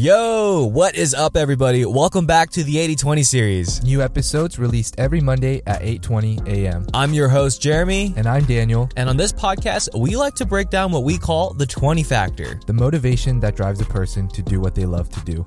[0.00, 1.84] Yo, what is up, everybody?
[1.84, 3.82] Welcome back to the 8020 series.
[3.82, 6.86] New episodes released every Monday at 8:20 a.m.
[6.94, 8.14] I'm your host, Jeremy.
[8.16, 8.88] And I'm Daniel.
[8.94, 12.60] And on this podcast, we like to break down what we call the 20 factor.
[12.68, 15.44] The motivation that drives a person to do what they love to do.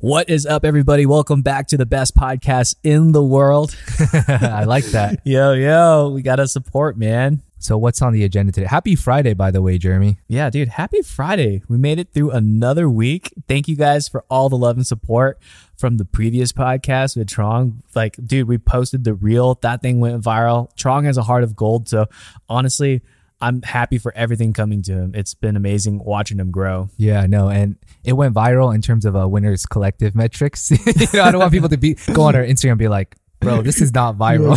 [0.00, 1.06] What is up, everybody?
[1.06, 3.74] Welcome back to the best podcast in the world.
[4.28, 5.20] I like that.
[5.24, 7.40] Yo, yo, we got to support, man.
[7.58, 8.66] So, what's on the agenda today?
[8.66, 10.18] Happy Friday, by the way, Jeremy.
[10.28, 11.62] Yeah, dude, happy Friday.
[11.68, 13.32] We made it through another week.
[13.48, 15.40] Thank you guys for all the love and support
[15.76, 17.82] from the previous podcast with Trong.
[17.94, 20.68] Like, dude, we posted the reel, that thing went viral.
[20.76, 21.88] Trong has a heart of gold.
[21.88, 22.06] So,
[22.48, 23.00] honestly,
[23.40, 25.12] I'm happy for everything coming to him.
[25.14, 26.88] It's been amazing watching him grow.
[26.96, 30.70] Yeah, no, and it went viral in terms of a uh, winners collective metrics.
[30.86, 33.16] you know, I don't want people to be go on our Instagram and be like,
[33.46, 34.56] "Bro, this is not viral."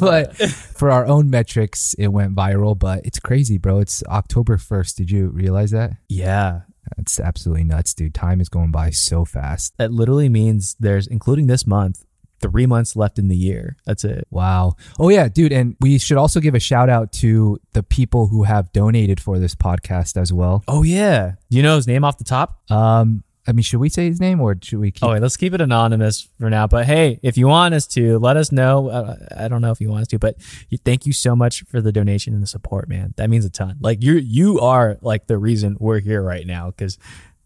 [0.00, 2.78] but for our own metrics, it went viral.
[2.78, 3.78] But it's crazy, bro.
[3.80, 4.96] It's October first.
[4.96, 5.92] Did you realize that?
[6.08, 6.62] Yeah,
[6.98, 8.14] it's absolutely nuts, dude.
[8.14, 9.76] Time is going by so fast.
[9.78, 12.04] That literally means there's, including this month,
[12.40, 13.76] three months left in the year.
[13.86, 14.26] That's it.
[14.30, 14.76] Wow.
[14.98, 15.52] Oh yeah, dude.
[15.52, 19.38] And we should also give a shout out to the people who have donated for
[19.38, 20.64] this podcast as well.
[20.66, 21.32] Oh yeah.
[21.50, 22.70] Do you know his name off the top?
[22.70, 25.02] Um, I mean, should we say his name or should we keep?
[25.02, 26.66] Oh, wait, let's keep it anonymous for now.
[26.66, 28.88] But hey, if you want us to, let us know.
[28.88, 30.36] Uh, I don't know if you want us to, but
[30.84, 33.14] thank you so much for the donation and the support, man.
[33.16, 33.78] That means a ton.
[33.80, 36.98] Like you, you are like the reason we're here right now because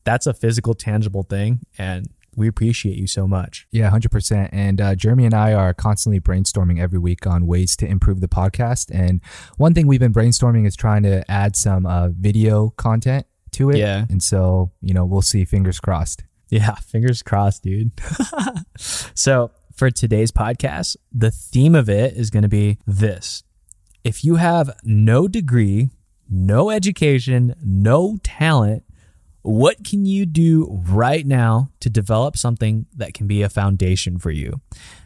[0.02, 3.66] that's a physical, tangible thing, and we appreciate you so much.
[3.70, 4.48] Yeah, 100%.
[4.52, 8.28] And uh, Jeremy and I are constantly brainstorming every week on ways to improve the
[8.28, 8.90] podcast.
[8.92, 9.20] And
[9.56, 13.76] one thing we've been brainstorming is trying to add some uh, video content to it.
[13.76, 14.06] Yeah.
[14.08, 15.44] And so, you know, we'll see.
[15.44, 16.24] Fingers crossed.
[16.50, 17.92] Yeah, fingers crossed, dude.
[18.78, 23.42] so, for today's podcast, the theme of it is going to be this.
[24.04, 25.90] If you have no degree,
[26.30, 28.84] no education, no talent,
[29.42, 34.30] what can you do right now to develop something that can be a foundation for
[34.30, 34.60] you?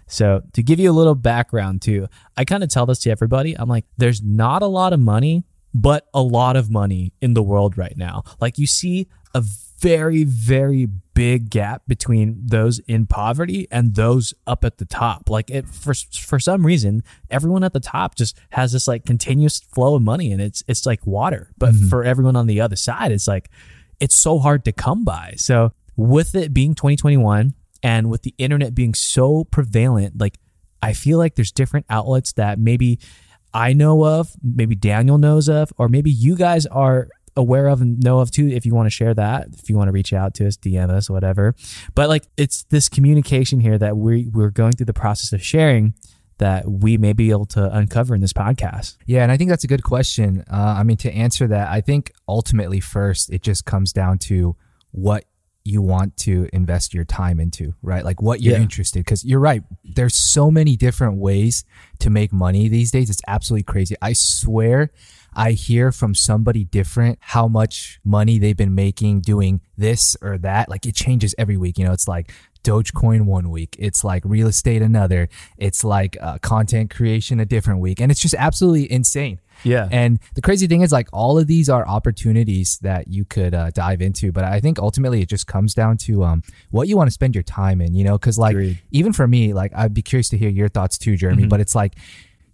[0.06, 3.54] So, to give you a little background too, I kind of tell this to everybody.
[3.58, 5.44] I'm like, there's not a lot of money,
[5.80, 8.22] but a lot of money in the world right now.
[8.40, 9.42] Like, you see a
[9.78, 15.30] very, very big gap between those in poverty and those up at the top.
[15.30, 19.60] Like it for for some reason, everyone at the top just has this like continuous
[19.60, 21.52] flow of money and it's it's like water.
[21.56, 21.88] But mm-hmm.
[21.88, 23.50] for everyone on the other side, it's like
[24.00, 25.34] it's so hard to come by.
[25.36, 30.38] So with it being 2021 and with the internet being so prevalent, like
[30.82, 32.98] I feel like there's different outlets that maybe
[33.52, 38.02] I know of, maybe Daniel knows of, or maybe you guys are aware of and
[38.02, 40.34] know of too if you want to share that if you want to reach out
[40.34, 41.54] to us dm us whatever
[41.94, 45.94] but like it's this communication here that we we're going through the process of sharing
[46.38, 48.96] that we may be able to uncover in this podcast?
[49.06, 50.44] Yeah, and I think that's a good question.
[50.50, 54.56] Uh, I mean, to answer that, I think ultimately, first, it just comes down to
[54.92, 55.24] what
[55.68, 58.04] you want to invest your time into, right?
[58.04, 58.62] Like what you're yeah.
[58.62, 59.04] interested.
[59.04, 59.62] Cause you're right.
[59.84, 61.64] There's so many different ways
[62.00, 63.10] to make money these days.
[63.10, 63.94] It's absolutely crazy.
[64.00, 64.90] I swear
[65.34, 70.68] I hear from somebody different how much money they've been making doing this or that.
[70.68, 71.78] Like it changes every week.
[71.78, 72.32] You know, it's like
[72.62, 73.76] Dogecoin one week.
[73.78, 75.28] It's like real estate another.
[75.56, 78.00] It's like uh, content creation a different week.
[78.00, 79.40] And it's just absolutely insane.
[79.64, 79.88] Yeah.
[79.90, 83.70] And the crazy thing is, like, all of these are opportunities that you could uh,
[83.70, 84.30] dive into.
[84.32, 87.34] But I think ultimately it just comes down to um, what you want to spend
[87.34, 88.16] your time in, you know?
[88.16, 88.80] Because, like, Agreed.
[88.92, 91.42] even for me, like, I'd be curious to hear your thoughts too, Jeremy.
[91.42, 91.48] Mm-hmm.
[91.48, 91.94] But it's like,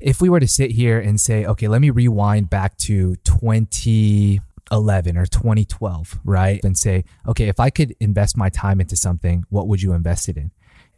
[0.00, 4.40] if we were to sit here and say, okay, let me rewind back to 20,
[4.72, 6.62] 11 or 2012, right?
[6.64, 10.28] And say, okay, if I could invest my time into something, what would you invest
[10.28, 10.50] it in?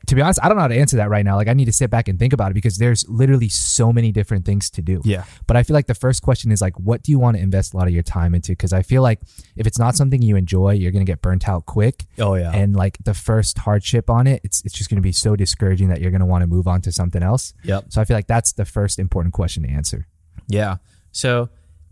[0.09, 1.35] To be honest, I don't know how to answer that right now.
[1.35, 4.13] Like, I need to sit back and think about it because there's literally so many
[4.13, 5.01] different things to do.
[5.05, 5.25] Yeah.
[5.49, 7.75] But I feel like the first question is like, what do you want to invest
[7.75, 8.53] a lot of your time into?
[8.53, 9.21] Because I feel like
[9.57, 12.05] if it's not something you enjoy, you're going to get burnt out quick.
[12.21, 12.53] Oh, yeah.
[12.55, 15.89] And like the first hardship on it, it's, it's just going to be so discouraging
[15.89, 17.53] that you're going to want to move on to something else.
[17.65, 17.87] Yep.
[17.89, 20.07] So I feel like that's the first important question to answer.
[20.47, 20.77] Yeah.
[21.11, 21.49] So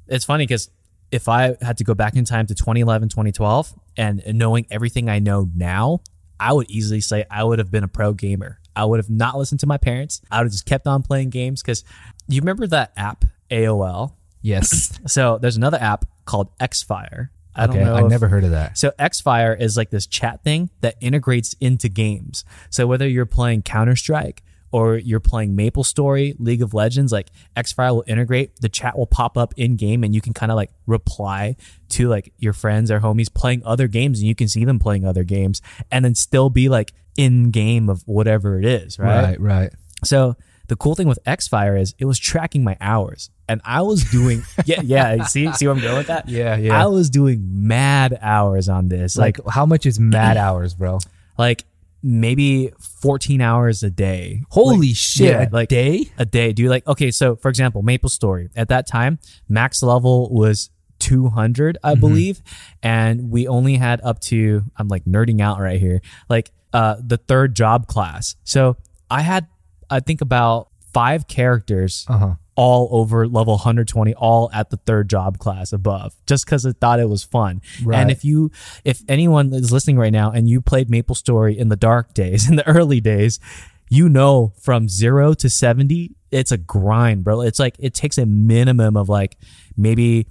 [0.06, 0.70] it's funny because
[1.14, 5.20] if I had to go back in time to 2011, 2012, and knowing everything I
[5.20, 6.00] know now,
[6.40, 8.58] I would easily say I would have been a pro gamer.
[8.74, 10.20] I would have not listened to my parents.
[10.28, 11.84] I would have just kept on playing games because
[12.26, 14.14] you remember that app AOL?
[14.42, 14.98] Yes.
[15.06, 17.28] so there's another app called Xfire.
[17.54, 17.94] I don't know.
[17.94, 18.76] I've if, never heard of that.
[18.76, 22.44] So Xfire is like this chat thing that integrates into games.
[22.70, 24.42] So whether you're playing Counter Strike
[24.74, 29.06] or you're playing Maple Story, League of Legends, like Xfire will integrate, the chat will
[29.06, 31.54] pop up in game and you can kind of like reply
[31.90, 35.06] to like your friends or homies playing other games and you can see them playing
[35.06, 35.62] other games
[35.92, 39.22] and then still be like in game of whatever it is, right?
[39.22, 39.72] Right, right.
[40.02, 40.34] So
[40.66, 44.42] the cool thing with Xfire is it was tracking my hours, and I was doing
[44.64, 45.22] yeah yeah.
[45.22, 46.28] See see where I'm going with that?
[46.28, 46.82] Yeah, yeah.
[46.82, 50.98] I was doing mad hours on this, like Like, how much is mad hours, bro?
[51.38, 51.64] like
[52.06, 52.70] maybe
[53.00, 54.42] 14 hours a day.
[54.50, 55.26] Holy Like, shit!
[55.26, 56.10] yeah, a like day?
[56.18, 56.52] a day.
[56.52, 57.10] Do you like okay?
[57.10, 59.18] So for example, Maple Story at that time,
[59.48, 60.68] max level was
[60.98, 62.42] 200, I believe,
[62.82, 64.62] and we only had up to.
[64.76, 68.36] I'm like nerding out right here, like uh the third job class.
[68.44, 68.76] So
[69.10, 69.46] I had,
[69.90, 72.04] I think about five characters.
[72.08, 72.34] Uh huh.
[72.56, 77.00] All over level 120, all at the third job class above, just because I thought
[77.00, 77.62] it was fun.
[77.82, 77.98] Right.
[77.98, 78.52] And if you,
[78.84, 82.48] if anyone is listening right now and you played Maple Story in the dark days,
[82.50, 83.40] in the early days,
[83.88, 87.40] you know from zero to 70, it's a grind, bro.
[87.40, 89.36] It's like, it takes a minimum of like
[89.76, 90.26] maybe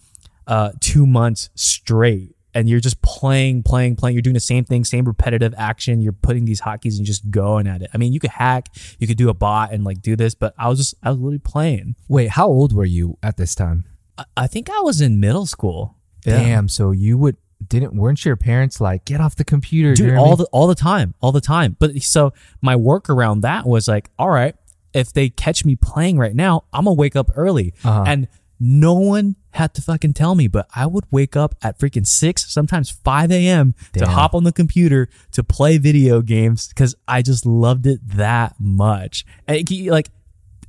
[0.47, 2.32] uh, two months straight.
[2.53, 4.15] And you're just playing, playing, playing.
[4.15, 6.01] You're doing the same thing, same repetitive action.
[6.01, 7.89] You're putting these hotkeys and just going at it.
[7.93, 8.67] I mean, you could hack,
[8.99, 11.17] you could do a bot and like do this, but I was just, I was
[11.17, 11.95] literally playing.
[12.07, 13.85] Wait, how old were you at this time?
[14.17, 15.95] I, I think I was in middle school.
[16.21, 16.67] Damn.
[16.69, 20.43] So you would didn't weren't your parents like get off the computer, dude all the
[20.51, 24.29] all the time all the time but so my work around that was like all
[24.29, 24.53] right
[24.93, 28.03] if they catch me playing right now i'm gonna wake up early Uh-huh.
[28.05, 28.27] and
[28.59, 32.51] no one had to fucking tell me but i would wake up at freaking 6
[32.51, 37.45] sometimes 5 a.m to hop on the computer to play video games because i just
[37.45, 40.09] loved it that much and it- like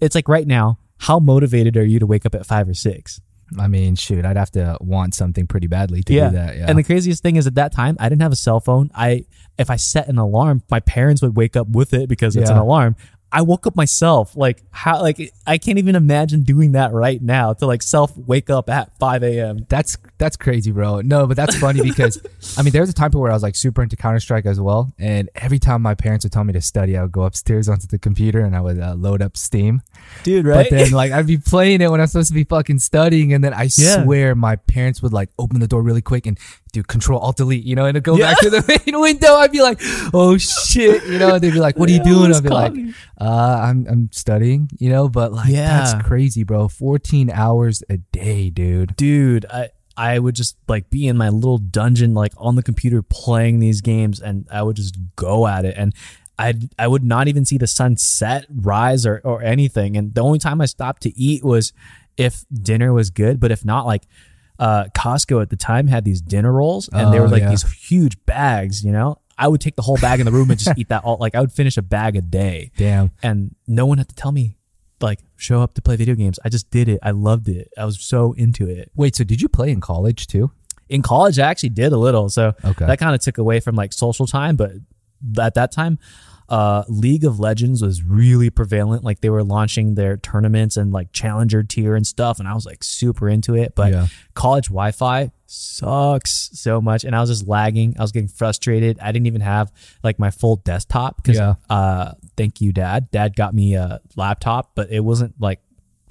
[0.01, 3.21] it's like right now how motivated are you to wake up at 5 or 6
[3.59, 6.57] I mean, shoot, I'd have to want something pretty badly to do that.
[6.57, 6.65] Yeah.
[6.67, 8.91] And the craziest thing is at that time, I didn't have a cell phone.
[8.95, 9.27] I
[9.59, 12.57] if I set an alarm, my parents would wake up with it because it's an
[12.63, 12.97] alarm.
[13.35, 14.37] I woke up myself.
[14.37, 18.49] Like how like I can't even imagine doing that right now to like self wake
[18.49, 19.67] up at 5 a.m.
[19.69, 21.01] that's that's crazy, bro.
[21.01, 22.23] No, but that's funny because
[22.57, 24.61] I mean, there was a time where I was like super into Counter Strike as
[24.61, 27.69] well, and every time my parents would tell me to study, I would go upstairs
[27.69, 29.83] onto the computer and I would uh, load up Steam.
[30.23, 30.69] Dude, Right?
[30.71, 33.43] But then like I'd be playing it when I'm supposed to be fucking studying, and
[33.43, 34.05] then I Yeah.
[34.05, 36.39] swear my parents would like open the door really quick and
[36.75, 38.31] do Control Alt Delete, you know, and it'd go Yeah.
[38.33, 39.35] back to the main window.
[39.35, 39.81] I'd be like,
[40.13, 41.35] oh shit, you know.
[41.35, 42.33] and They'd be like, what are you Yeah, doing?
[42.35, 42.75] I'd be like,
[43.21, 45.09] uh, I'm I'm studying, you know.
[45.09, 45.79] But like Yeah.
[45.81, 46.69] that's crazy, bro.
[46.69, 48.95] 14 hours a day, dude.
[48.97, 53.01] dude, I I would just like be in my little dungeon like on the computer
[53.03, 55.95] playing these games and I would just go at it and
[56.37, 60.21] I I would not even see the sun set, rise or or anything and the
[60.23, 61.73] only time I stopped to eat was
[62.17, 64.03] if dinner was good, but if not like
[64.59, 67.51] uh Costco at the time had these dinner rolls and they Oh, were like yeah.
[67.51, 69.19] these huge bags, you know?
[69.37, 71.35] I would take the whole bag in the room and just eat that all like
[71.35, 73.11] I would finish a bag a day Damn.
[73.23, 74.57] and no one had to tell me
[75.01, 76.39] like show up to play video games.
[76.45, 77.01] I just did it.
[77.03, 77.69] I loved it.
[77.77, 78.93] I was so into it.
[78.95, 80.53] Wait, so did you play in college too?
[80.89, 82.87] In college, I actually did a little, so Okay.
[82.87, 84.55] that kind of took away from like social time.
[84.55, 84.73] But
[85.41, 85.99] at that time,
[86.49, 89.03] uh, League of Legends was really prevalent.
[89.05, 92.67] Like they were launching their tournaments and like challenger tier and stuff, and I was
[92.67, 93.75] like super into it.
[93.75, 94.07] But Yeah.
[94.35, 97.95] college Wi-Fi sucks so much, and I was just lagging.
[97.99, 98.99] I was getting frustrated.
[99.01, 101.55] I didn't even have like my full desktop because Yeah.
[101.71, 103.11] uh, thank you, Dad.
[103.11, 105.61] Dad got me a laptop, but it wasn't like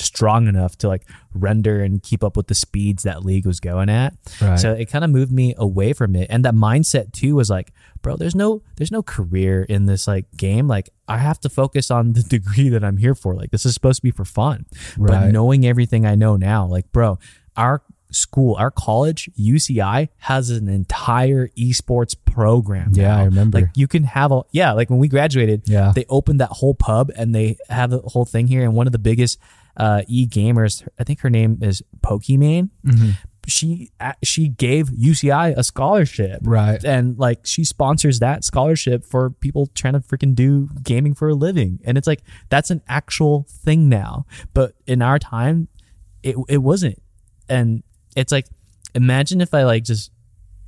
[0.03, 3.89] strong enough to like render and keep up with the speeds that League was going
[3.89, 4.13] at.
[4.41, 4.59] Right.
[4.59, 6.27] So it kind of moved me away from it.
[6.29, 7.71] And that mindset too was like,
[8.01, 10.67] bro, there's no there's no career in this like game.
[10.67, 13.35] Like I have to focus on the degree that I'm here for.
[13.35, 14.65] Like this is supposed to be for fun.
[14.97, 17.19] But knowing everything I know now, like bro,
[17.55, 22.91] our school, our college, UCI has an entire esports program.
[22.93, 23.19] Yeah, now.
[23.21, 23.61] I remember.
[23.61, 25.91] Like you can have a yeah, like when we graduated, Yeah.
[25.95, 28.63] they opened that whole pub and they have the whole thing here.
[28.63, 29.39] And one of the biggest
[29.77, 32.69] uh, e gamers, I think her name is Pokimane.
[32.85, 33.09] Mm-hmm.
[33.45, 33.91] She
[34.23, 36.81] she gave UCI a scholarship, Right.
[36.83, 41.33] And like she sponsors that scholarship for people trying to freaking do gaming for a
[41.33, 44.25] living, and it's like that's an actual thing now.
[44.53, 45.67] But in our time,
[46.21, 47.01] it it wasn't,
[47.49, 47.83] and
[48.15, 48.47] it's like
[48.95, 50.11] imagine if I like just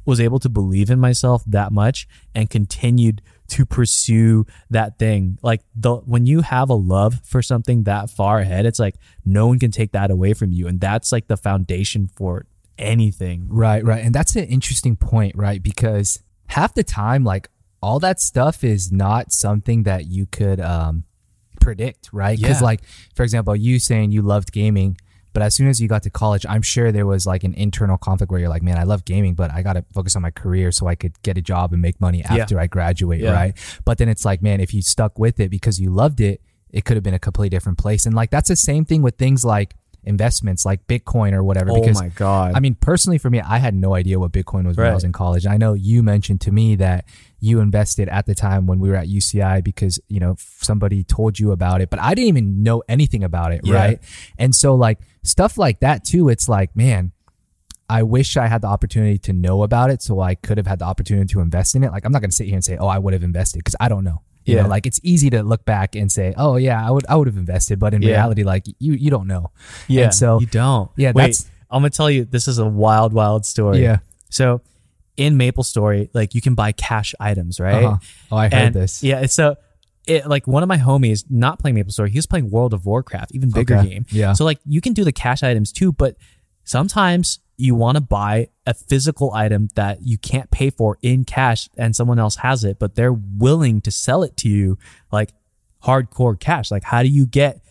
[0.06, 5.38] was able to believe in myself that much and continued to pursue that thing.
[5.42, 9.48] Like the when you have a love for something that far ahead, it's like no
[9.48, 10.68] one can take that away from you.
[10.68, 12.46] And that's like the foundation for
[12.78, 13.46] anything.
[13.50, 14.04] Right, right.
[14.04, 15.62] And that's an interesting point, right?
[15.62, 17.50] Because half the time, like
[17.82, 21.04] all that stuff is not something that you could um,
[21.62, 22.38] predict, right?
[22.38, 22.66] Because, Yeah.
[22.66, 22.82] like,
[23.16, 24.98] for example, you saying you loved gaming,
[25.36, 27.98] but as soon as you got to college, I'm sure there was like an internal
[27.98, 30.32] conflict where you're like, man, I love gaming, but I got to focus on my
[30.32, 33.34] career so I could get a job and make money after I graduate, Yeah.
[33.34, 33.80] right?
[33.84, 36.86] But then it's like, man, if you stuck with it because you loved it, it
[36.86, 38.06] could have been a completely different place.
[38.06, 39.76] And like, that's the same thing with things like
[40.06, 41.72] investments, like Bitcoin or whatever.
[41.72, 42.54] Oh because my God.
[42.56, 45.04] I mean, personally, for me, I had no idea what Bitcoin was when I was
[45.04, 45.46] in college.
[45.46, 47.06] I know you mentioned to me that
[47.46, 51.40] you invested at the time when we were at UCI because, you know, somebody told
[51.40, 53.62] you about it, but I didn't even know anything about it.
[53.64, 53.76] Yeah.
[53.76, 54.00] Right.
[54.38, 57.12] And so like stuff like that too, it's like, man,
[57.88, 60.80] I wish I had the opportunity to know about it so I could have had
[60.80, 61.92] the opportunity to invest in it.
[61.92, 63.76] Like I'm not going to sit here and say, "Oh, I would have invested" because
[63.80, 64.24] I don't know.
[64.44, 64.64] You Yeah.
[64.64, 67.28] know, like it's easy to look back and say, "Oh, yeah, I would I would
[67.28, 68.10] have invested," but in Yeah.
[68.16, 69.52] reality like you you don't know.
[69.88, 70.06] Yeah.
[70.06, 70.90] And so you don't.
[70.98, 72.26] Yeah, Wait, that's- I'm gonna tell you.
[72.26, 73.84] This is a wild, wild story.
[73.84, 73.98] Yeah.
[74.30, 74.62] So
[75.18, 77.84] in Maple Story, like you can buy cash items, right?
[77.84, 77.98] Uh-huh.
[78.32, 79.04] Oh, I heard And, this.
[79.04, 79.26] Yeah.
[79.28, 79.56] So.
[80.08, 82.86] It, like one of my homies, not playing Maple Story, he was playing World of
[82.86, 83.90] Warcraft, even bigger Okay.
[83.90, 84.06] game.
[84.12, 84.34] Yeah.
[84.34, 86.16] So like you can do the cash items too, but
[86.64, 91.70] sometimes you want to buy a physical item that you can't pay for in cash
[91.76, 94.78] and someone else has it, but they're willing to sell it to you
[95.12, 95.34] like
[95.84, 96.70] hardcore cash.
[96.70, 97.62] Like how do you get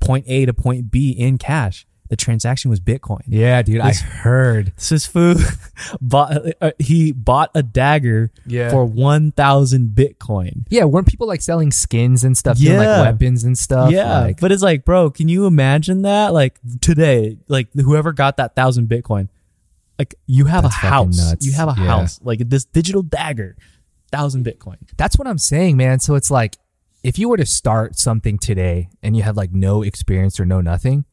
[0.00, 1.86] point A to point B in cash?
[2.10, 3.20] The transaction was Bitcoin.
[3.28, 4.72] Yeah, dude, I heard.
[4.90, 5.08] This
[6.00, 8.70] bought, uh, he bought a dagger Yeah.
[8.70, 10.64] for 1,000 Bitcoin.
[10.70, 13.92] Yeah, weren't people like selling skins and stuff, doing, like weapons and stuff?
[13.92, 16.32] Yeah, Like, but it's like, bro, can you imagine that?
[16.32, 19.28] Like today, like whoever got that thousand Bitcoin,
[19.98, 21.36] like you have a house.
[21.40, 21.86] You have a Yeah.
[21.86, 22.18] house.
[22.22, 23.56] Like this digital dagger,
[24.10, 24.76] thousand Bitcoin.
[24.96, 26.00] That's what I'm saying, man.
[26.00, 26.56] So it's like
[27.04, 30.60] if you were to start something today and you have like no experience or no
[30.60, 31.04] nothing,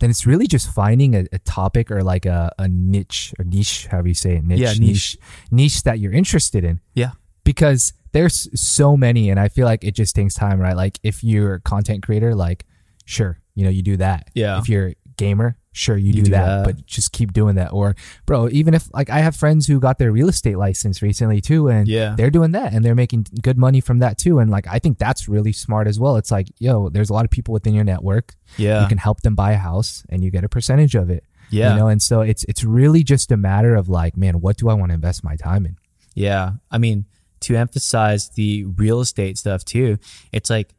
[0.00, 3.86] then it's really just finding a, a topic or like a, a niche or niche,
[3.86, 4.80] however you say it, niche, Yeah, niche.
[4.80, 5.18] niche,
[5.50, 6.80] niche that you're interested in.
[6.94, 7.12] Yeah.
[7.44, 10.76] Because there's so many, and I feel like it just takes time, right?
[10.76, 12.64] Like if you're a content creator, like
[13.04, 14.28] sure, you know, you do that.
[14.34, 14.58] Yeah.
[14.58, 16.64] If you're gamer, sure, you, do, do that, that.
[16.64, 17.72] but just keep doing that.
[17.72, 21.40] Or, bro, even if like I have friends who got their real estate license recently
[21.40, 22.14] too, and Yeah.
[22.16, 24.38] they're doing that and they're making good money from that too.
[24.38, 26.16] And like I think that's really smart as well.
[26.16, 28.34] It's like, yo, there's a lot of people within your network.
[28.56, 28.82] Yeah.
[28.82, 31.24] You can help them buy a house and you get a percentage of it.
[31.50, 31.72] Yeah.
[31.74, 34.68] You know, and so it's it's really just a matter of like, man, what do
[34.68, 35.76] I want to invest my time in?
[36.14, 36.52] Yeah.
[36.70, 37.06] I mean,
[37.40, 39.98] to emphasize the real estate stuff too,
[40.32, 40.72] it's like,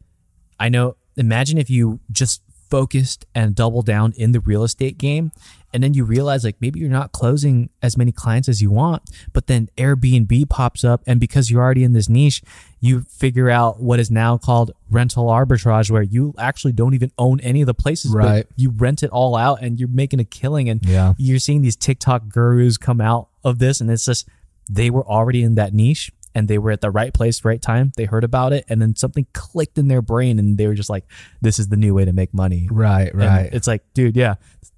[0.60, 2.42] I know, imagine if you just
[2.80, 5.32] focused and double down in the real estate game.
[5.74, 9.02] And then you realize like maybe you're not closing as many clients as you want,
[9.32, 11.02] but then Airbnb pops up.
[11.08, 12.42] And because you're already in this niche,
[12.82, 17.40] you figure out what is now called rental arbitrage, where you actually don't even own
[17.40, 18.46] any of the places, but Right.
[18.58, 20.70] you rent it all out and you're making a killing.
[20.70, 21.14] And Yeah.
[21.18, 24.28] you're seeing these TikTok gurus come out of this, and it's just
[24.70, 27.94] they were already in that niche and they were at the right place, right time.
[27.96, 30.90] They heard about it, and then something clicked in their brain, and they were just
[30.90, 31.06] like,
[31.42, 33.50] "This is the new way to make money." Right, And right.
[33.54, 34.36] it's like, dude, yeah,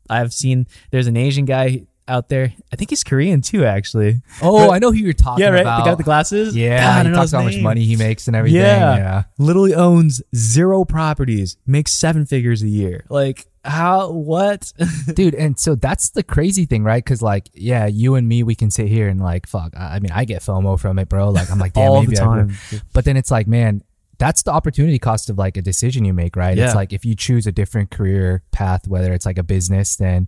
[0.10, 0.68] I've seen.
[0.92, 2.54] There's an Asian guy out there.
[2.72, 4.22] I think he's Korean too, actually.
[4.42, 5.62] oh, I know who you're talking Yeah, right.
[5.62, 5.80] about.
[5.80, 6.56] The guy with the glasses.
[6.56, 8.62] Yeah, God, he don't talks about how much money he makes and everything.
[8.62, 8.96] Yeah.
[8.98, 9.24] Yeah.
[9.38, 13.06] literally owns zero properties, makes seven figures a year.
[13.10, 14.12] Like how?
[14.12, 14.72] What?
[15.14, 18.56] dude and so that's the crazy thing right because like yeah you and me we
[18.56, 21.30] can sit here and like fuck i I mean i get fomo from it bro
[21.32, 22.54] like i'm like damn All the time.
[22.94, 23.84] but then it's like man
[24.20, 26.66] that's the opportunity cost of like a decision you make right Yeah.
[26.68, 30.28] it's like if you choose a different career path whether it's like a business then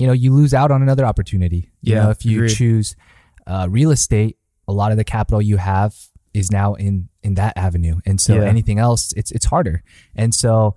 [0.00, 2.56] you know you lose out on another opportunity you Yeah, know if you agreed.
[2.56, 2.96] choose
[3.46, 5.94] uh, real estate a lot of the capital you have
[6.34, 8.44] is now in in that avenue and so Yeah.
[8.54, 9.82] anything else it's it's harder
[10.16, 10.74] and so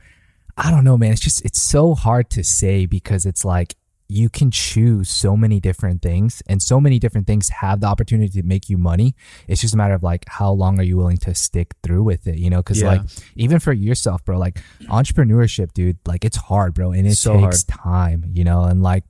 [0.55, 1.13] I don't know, man.
[1.13, 3.73] It's just it's so hard to say because it's like
[4.09, 8.41] you can choose so many different things and so many different things have the opportunity
[8.41, 9.15] to make you money.
[9.47, 12.27] It's just a matter of like how long are you willing to stick through with
[12.27, 12.61] it, you know?
[12.61, 12.87] Cuz Yeah.
[12.89, 13.01] like
[13.35, 17.63] even for yourself, bro, like entrepreneurship, dude, like it's hard, bro, and it So takes
[17.63, 18.63] time, you know?
[18.63, 19.03] And like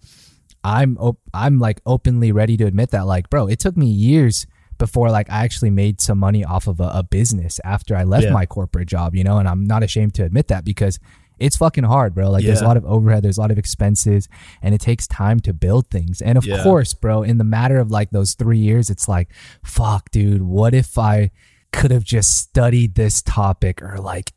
[0.64, 4.48] I'm op- I'm like openly ready to admit that like, bro, it took me years
[4.78, 8.26] before like I actually made some money off of a, a business after I left
[8.26, 8.34] Yeah.
[8.34, 11.00] my corporate job, you know, and I'm not ashamed to admit that because
[11.40, 12.30] it's fucking hard, bro.
[12.30, 14.30] Like there's a lot of overhead, there's a lot of expenses,
[14.62, 16.22] and it takes time to build things.
[16.22, 16.62] And of Yeah.
[16.64, 19.30] course, bro, in the matter of like those three years, it's like,
[19.64, 21.32] fuck, dude, what if I
[21.72, 24.32] could have just studied this topic or like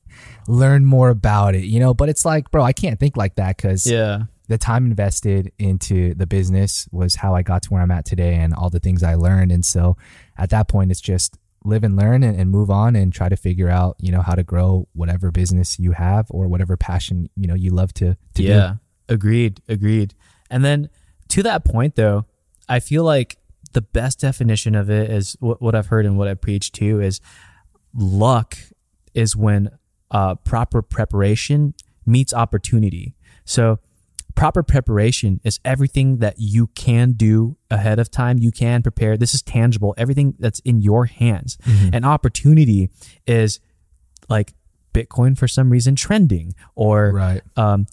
[0.48, 1.92] learned more about it, you know?
[1.94, 4.22] But it's like, bro, I can't think like that because Yeah.
[4.48, 8.34] the time invested into the business was how I got to where I'm at today
[8.36, 9.52] and all the things I learned.
[9.52, 9.96] And so
[10.38, 11.36] at that point, it's just
[11.66, 14.35] live and learn and, and move on and try to figure out, you know, how
[14.35, 18.16] to grow whatever business you have or whatever passion, you know, you love to, to
[18.35, 18.44] do.
[18.44, 18.75] yeah.
[19.08, 19.61] Agreed.
[19.68, 20.14] Agreed.
[20.50, 20.88] And then
[21.28, 22.26] to that point, though,
[22.68, 23.37] I feel like
[23.73, 27.00] the best definition of it is what, what I've heard and what I preach too
[27.00, 27.20] is
[27.94, 28.56] luck
[29.14, 29.70] is when
[30.11, 33.16] uh, proper preparation meets opportunity.
[33.44, 33.78] So,
[34.36, 38.38] proper preparation is everything that you can do ahead of time.
[38.38, 39.16] You can prepare.
[39.16, 41.58] This is tangible, everything that's in your hands.
[41.92, 42.90] An opportunity
[43.26, 43.58] is
[44.28, 44.52] like
[44.94, 47.42] Bitcoin for some reason trending or Right.
[47.56, 47.86] um,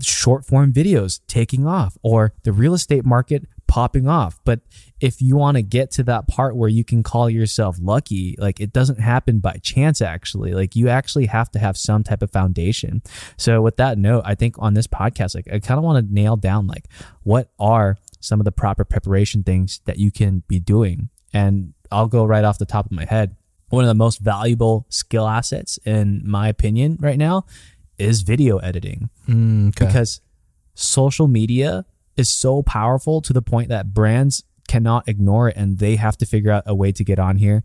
[0.00, 3.46] short form videos taking off or the real estate market
[3.76, 4.40] popping off.
[4.44, 4.60] But
[5.02, 8.58] if you want to get to that part where you can call yourself lucky, like
[8.58, 10.52] it doesn't happen by chance, actually.
[10.54, 13.02] Like you actually have to have some type of foundation.
[13.36, 16.14] So, with that note, I think on this podcast, like I kind of want to
[16.14, 16.86] nail down like
[17.22, 21.10] what are some of the proper preparation things that you can be doing.
[21.34, 23.36] And I'll go right off the top of my head.
[23.68, 27.44] One of the most valuable skill assets, in my opinion, right now
[27.98, 29.84] is video editing Mm, okay.
[29.86, 30.20] because
[30.74, 31.84] social media
[32.16, 36.26] is so powerful to the point that brands cannot ignore it and they have to
[36.26, 37.62] figure out a way to get on here.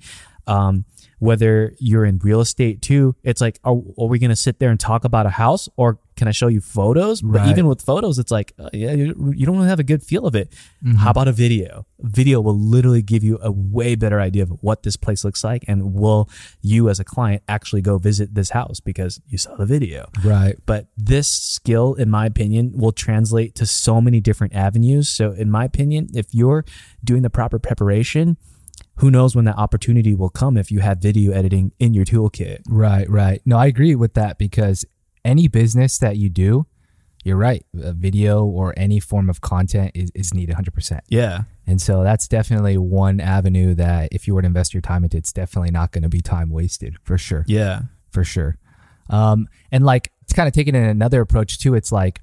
[0.51, 0.86] Um,
[1.20, 4.72] whether you're in real estate too, it's like, are, are we going to sit there
[4.72, 7.22] and talk about a house or can I show you photos?
[7.22, 10.01] But even with photos, it's like, uh, yeah, you, you don't really have a good
[10.01, 10.51] feel of it.
[10.84, 10.98] Mm-hmm.
[10.98, 11.86] How about a video?
[12.00, 15.63] Video will literally give you a way better idea of what this place looks like
[15.67, 16.27] and will
[16.62, 20.55] you as a client actually go visit this house because you saw the video right.
[20.65, 25.50] but this skill in my opinion will translate to so many different avenues so in
[25.51, 26.65] my opinion if you're
[27.03, 28.38] doing the proper preparation
[29.01, 32.60] who knows when that opportunity will come if you have video editing in your toolkit
[32.70, 33.41] Right, right.
[33.46, 34.86] No, I agree with that because
[35.25, 36.67] any business that you do,
[37.24, 37.65] you're right.
[37.81, 41.00] A video or any form of content is, is needed 100%.
[41.10, 45.03] yeah And so that's definitely one avenue that if you were to invest your time
[45.03, 47.43] into, it's definitely not going to be time wasted for sure.
[47.48, 47.81] yeah
[48.12, 48.58] For sure.
[49.10, 51.74] Um, and like, it's kind of taking in another approach too.
[51.74, 52.22] It's like,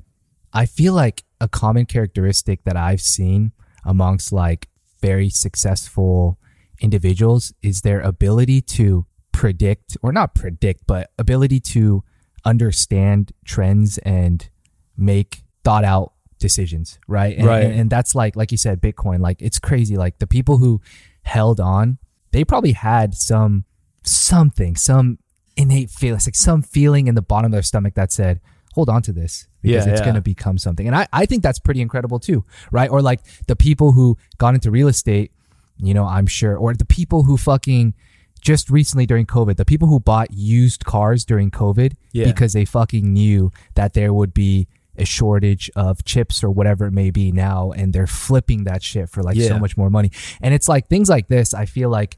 [0.52, 3.52] I feel like a common characteristic that I've seen
[3.84, 4.68] amongst like
[5.00, 6.38] very successful
[6.80, 12.02] individuals is their ability to predict or not predict, but ability to
[12.44, 14.48] understand trends and
[14.96, 17.36] make thought out decisions, right?
[17.36, 17.64] And, Right.
[17.64, 19.96] And, and that's like, like you said, Bitcoin, like it's crazy.
[19.96, 20.80] Like the people who
[21.22, 21.98] held on,
[22.32, 23.64] they probably had some,
[24.04, 25.18] something, some
[25.56, 28.40] innate feeling, like some feeling in the bottom of their stomach that said,
[28.74, 30.04] hold on to this because Yeah, it's yeah.
[30.04, 30.86] going to become something.
[30.86, 32.90] And I, I think that's pretty incredible too, right?
[32.90, 35.32] Or like the people who got into real estate,
[35.78, 37.94] you know, I'm sure, or the people who fucking
[38.40, 42.24] just recently during COVID, the people who bought used cars during COVID Yeah.
[42.26, 46.92] because they fucking knew that there would be a shortage of chips or whatever it
[46.92, 49.48] may be now, and they're flipping that shit for like Yeah.
[49.48, 50.10] so much more money.
[50.40, 52.16] And it's like things like this, I feel like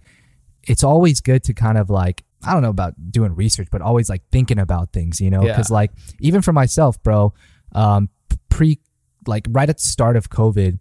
[0.65, 4.09] it's always good to kind of like, I don't know about doing research, but always
[4.09, 5.43] like thinking about things, you know?
[5.43, 5.53] Yeah.
[5.53, 7.33] Because like, even for myself, bro,
[7.73, 8.09] um,
[8.51, 8.79] pre,
[9.27, 10.79] like right at the start of COVID,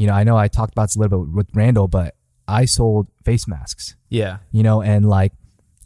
[0.00, 2.14] you know, I know I talked about this a little bit with Randall, but
[2.48, 5.32] I sold face masks yeah you know, and like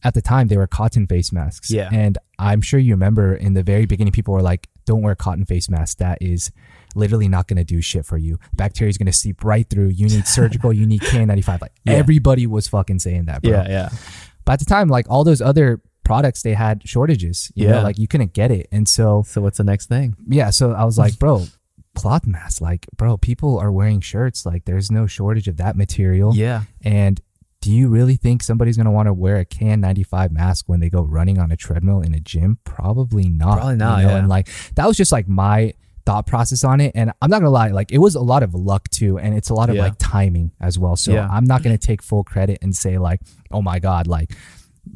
[0.03, 1.71] at the time they were cotton face masks.
[1.71, 1.89] Yeah.
[1.93, 5.47] And I'm sure you remember in the very beginning, people were like, don't wear cotton
[5.47, 5.95] face masks.
[5.97, 6.53] That is
[6.95, 8.39] literally not going to do shit for you.
[8.55, 9.89] Bacteria is going to seep right through.
[9.89, 11.61] You need surgical, you need KN95.
[11.63, 11.95] Like Yeah.
[11.95, 13.53] everybody was fucking saying that, bro.
[13.53, 13.89] yeah yeah
[14.45, 17.51] But at the time, like all those other products, they had shortages.
[17.55, 17.83] You know, Yeah.
[17.83, 18.69] like you couldn't get it.
[18.71, 21.47] And so, so what's the next thing yeah, so I was like, bro,
[21.95, 24.45] cloth masks, like, bro, people are wearing shirts.
[24.47, 26.35] Like there's no shortage of that material.
[26.35, 27.21] yeah And
[27.61, 30.91] do you really think somebody's going to want to wear a KN95 mask when they
[30.91, 32.59] go running on a treadmill in a gym?
[32.65, 33.57] Probably not.
[33.59, 34.11] Probably not, You know?
[34.13, 34.19] yeah.
[34.19, 35.73] And like, that was just like my
[36.05, 36.93] thought process on it.
[36.95, 39.19] And I'm not going to lie, like, it was a lot of luck too.
[39.19, 39.85] And it's a lot of Yeah.
[39.85, 40.97] like timing as well.
[40.97, 41.27] So Yeah.
[41.31, 44.33] I'm not going to take full credit and say, like, oh my God, like,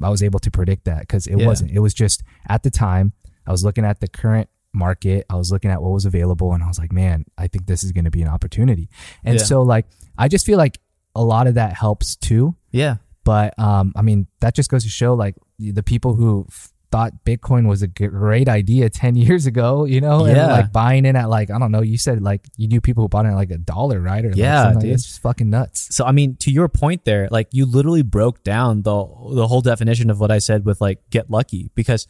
[0.02, 1.46] I was able to predict that because it Yeah.
[1.46, 1.70] wasn't.
[1.70, 3.14] It was just at the time,
[3.46, 6.62] I was looking at the current market, I was looking at what was available, and
[6.62, 8.88] I was like, man, I think this is going to be an opportunity.
[9.24, 9.44] And Yeah.
[9.44, 10.78] so, like, I just feel like
[11.14, 12.54] a lot of that helps too.
[12.70, 16.72] yeah But um, I mean, that just goes to show like the people who f-
[16.90, 20.46] thought Bitcoin was a great idea 10 years ago, you know, and Yeah.
[20.52, 23.08] like buying in at like, I don't know, you said like you knew people who
[23.08, 24.24] bought in at like a dollar, right?
[24.24, 24.94] Or Yeah, something like dude.
[24.94, 25.94] It's just fucking nuts.
[25.94, 28.96] so i mean to your point there like you literally broke down the
[29.40, 32.06] the whole definition of what i said with like get lucky because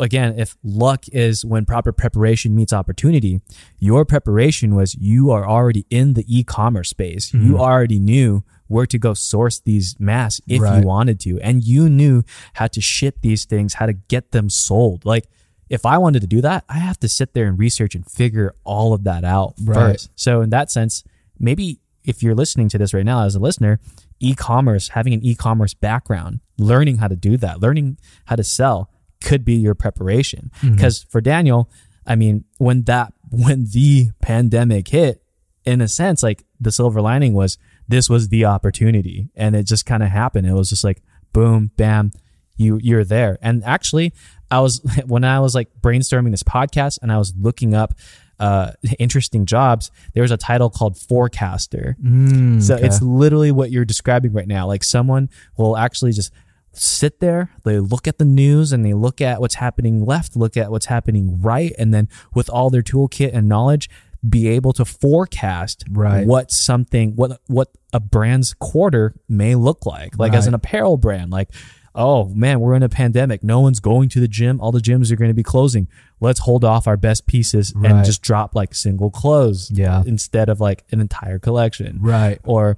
[0.00, 3.40] again if luck is when proper preparation meets opportunity
[3.78, 7.56] your preparation was you are already in the e-commerce space you mm-hmm.
[7.56, 10.80] already knew where to go source these masks if Right.
[10.80, 12.22] you wanted to and you knew
[12.54, 15.26] how to ship these things how to get them sold like
[15.70, 18.54] if I wanted to do that, I have to sit there and research and figure
[18.64, 19.74] all of that out Right.
[19.74, 20.10] first.
[20.16, 21.04] So in that sense,
[21.38, 23.78] maybe if you're listening to this right now as a listener,
[24.18, 29.44] e-commerce, having an e-commerce background, learning how to do that, learning how to sell could
[29.44, 30.50] be your preparation.
[30.62, 31.70] Because for Daniel,
[32.06, 35.22] I mean, when that when the pandemic hit,
[35.64, 39.28] in a sense, like the silver lining was this was the opportunity.
[39.34, 40.46] And it just kind of happened.
[40.46, 41.02] It was just like
[41.32, 42.10] boom, bam,
[42.56, 43.38] you you're there.
[43.42, 44.12] And actually,
[44.50, 47.94] I was when I was like brainstorming this podcast and I was looking up
[48.40, 51.96] uh interesting jobs, there was a title called forecaster.
[52.02, 52.86] Mm, So okay.
[52.86, 54.66] it's literally what you're describing right now.
[54.66, 56.32] Like someone will actually just
[56.80, 60.56] sit there, they look at the news and they look at what's happening left, look
[60.56, 63.88] at what's happening right, and then with all their toolkit and knowledge,
[64.28, 66.26] be able to forecast Right.
[66.26, 70.18] what something what what a brand's quarter may look like.
[70.18, 71.50] Like as an apparel brand like
[71.94, 73.44] oh man we're in a pandemic.
[73.44, 74.60] No one's going to the gym.
[74.60, 75.86] All the gyms are going to be closing.
[76.20, 80.02] Let's hold off our best pieces and just drop like single clothes Yeah.
[80.04, 81.98] instead of like an entire collection.
[82.00, 82.40] Right.
[82.44, 82.76] or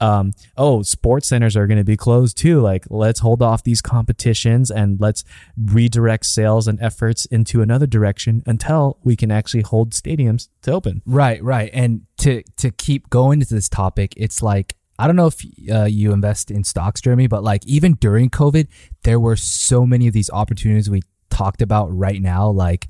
[0.00, 2.60] um, oh, sports centers are going to be closed too.
[2.60, 5.24] Like, let's hold off these competitions and let's
[5.56, 11.02] redirect sales and efforts into another direction until we can actually hold stadiums to open.
[11.04, 11.70] Right, right.
[11.72, 15.84] And to to keep going into this topic, it's like I don't know if uh,
[15.84, 18.68] you invest in stocks, Jeremy, but like even during COVID,
[19.02, 22.50] there were so many of these opportunities we talked about right now.
[22.50, 22.88] Like,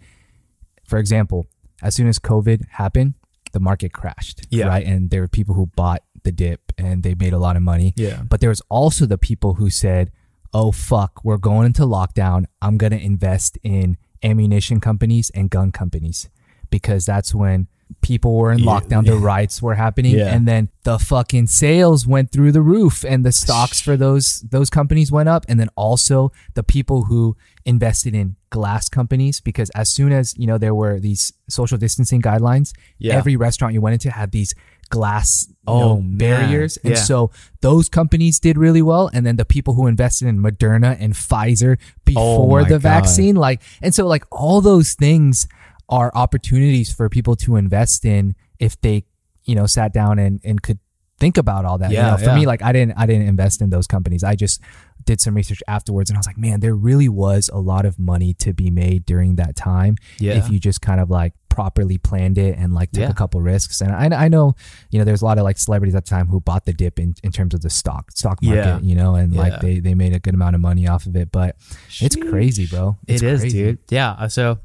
[0.84, 1.46] for example,
[1.82, 3.14] as soon as COVID happened,
[3.52, 4.46] the market crashed.
[4.50, 4.66] Yeah.
[4.66, 4.86] Right.
[4.86, 7.92] And there were people who bought the dip and they made a lot of money.
[7.96, 8.22] Yeah.
[8.28, 10.10] But there was also the people who said,
[10.52, 12.46] oh, fuck, we're going into lockdown.
[12.60, 16.28] I'm going to invest in ammunition companies and gun companies
[16.70, 17.68] because that's when
[18.02, 18.66] people were in Yeah.
[18.66, 20.32] lockdown, the riots were happening, Yeah.
[20.34, 24.70] and then the fucking sales went through the roof and the stocks for those those
[24.70, 25.44] companies went up.
[25.48, 30.46] And then also the people who invested in glass companies because as soon as you
[30.46, 33.16] know there were these social distancing guidelines, Yeah.
[33.16, 34.54] every restaurant you went into had these
[34.90, 37.00] glass Oh, know, barriers and Yeah.
[37.00, 41.14] so those companies did really well and then the people who invested in Moderna and
[41.14, 42.82] Pfizer before Oh the God.
[42.82, 45.46] vaccine like and so like all those things
[45.88, 49.04] are opportunities for people to invest in if they
[49.44, 50.78] you know sat down and and could
[51.20, 52.34] think about all that you Yeah, know for yeah.
[52.34, 54.60] me like I didn't I didn't invest in those companies I just
[55.04, 57.98] did some research afterwards and I was like man there really was a lot of
[57.98, 60.32] money to be made during that time Yeah.
[60.38, 63.10] if you just kind of like properly planned it and like took Yeah.
[63.10, 64.54] a couple risks and I, I know
[64.90, 66.98] you know there's a lot of like celebrities at the time who bought the dip
[66.98, 68.78] in, in terms of the stock stock market Yeah.
[68.80, 71.30] you know and like they they made a good amount of money off of it
[71.32, 71.56] but
[72.00, 73.78] it's crazy bro It's It is, dude.
[73.90, 74.12] Yeah.
[74.12, 74.60] uh, So,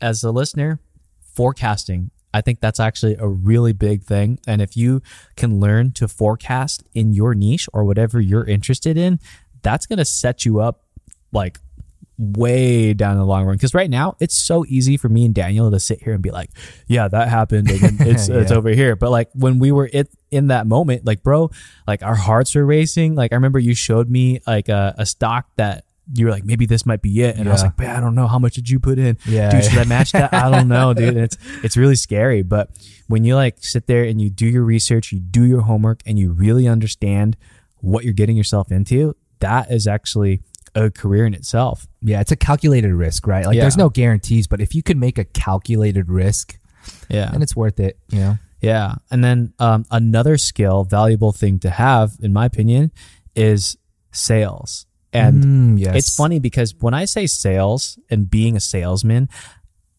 [0.00, 0.80] as a listener,
[1.34, 4.38] forecasting, I think that's actually a really big thing.
[4.46, 5.02] And if you
[5.36, 9.18] can learn to forecast in your niche or whatever you're interested in,
[9.62, 10.84] that's going to set you up
[11.32, 11.58] like
[12.20, 13.56] way down the long run.
[13.56, 16.30] Because right now, it's so easy for me and Daniel to sit here and be
[16.30, 16.50] like,
[16.86, 17.70] yeah, that happened.
[17.70, 18.94] And it's, it's over here.
[18.94, 21.50] But like when we were it, in that moment, like, bro,
[21.86, 23.14] like our hearts were racing.
[23.14, 26.66] Like, I remember you showed me like a, a stock that you were like, maybe
[26.66, 27.36] this might be it.
[27.36, 28.26] And I was like, I don't know.
[28.26, 29.16] How much did you put in?
[29.26, 29.50] Yeah.
[29.50, 30.32] Dude, should I match that?
[30.34, 31.08] I don't know, dude.
[31.10, 32.42] And it's, it's really scary.
[32.42, 32.70] But
[33.06, 36.18] when you like sit there and you do your research, you do your homework, and
[36.18, 37.36] you really understand
[37.78, 40.42] what you're getting yourself into, that is actually
[40.74, 41.88] a career in itself.
[42.00, 43.62] yeah it's a calculated risk right like Yeah.
[43.62, 46.60] there's no guarantees but if you can make a calculated risk
[47.08, 47.28] Yeah.
[47.32, 48.94] and it's worth it you know Yeah.
[49.10, 52.92] And then um, another skill, valuable thing to have, in my opinion,
[53.34, 53.76] is
[54.12, 54.86] sales.
[55.12, 55.96] And Mm, yes.
[55.96, 59.28] it's funny because when I say sales and being a salesman,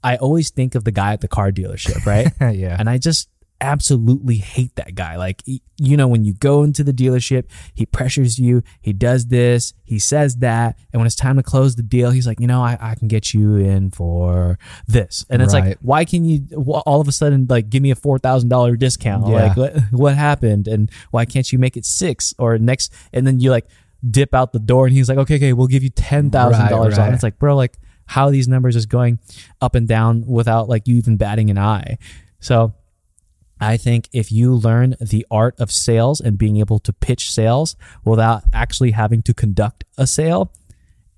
[0.04, 2.32] I always think of the guy at the car dealership, right?
[2.56, 5.18] yeah and I just absolutely hate that guy.
[5.18, 7.44] Like, you know, when you go into the dealership,
[7.76, 10.80] he pressures you, he does this, he says that.
[10.92, 13.08] And when it's time to close the deal, he's like, you know, I, I can
[13.08, 15.26] get you in for this.
[15.30, 16.48] And it's like, why can you
[16.86, 19.28] all of a sudden, like, give me a $4,000 discount?
[19.28, 19.34] Yeah.
[19.34, 20.68] Like, what, what happened?
[20.68, 22.92] And why can't you make it six or next?
[23.14, 23.68] And then you're like
[24.10, 26.92] dip out the door and he's like, okay, okay, we'll give you $10,000 Right, on.
[26.92, 27.14] right.
[27.14, 29.20] It's like, bro, like, how these numbers is going
[29.62, 31.98] up and down without like you even batting an eye.
[32.42, 32.74] So
[33.62, 37.76] I think if you learn the art of sales and being able to pitch sales
[38.04, 40.52] without actually having to conduct a sale,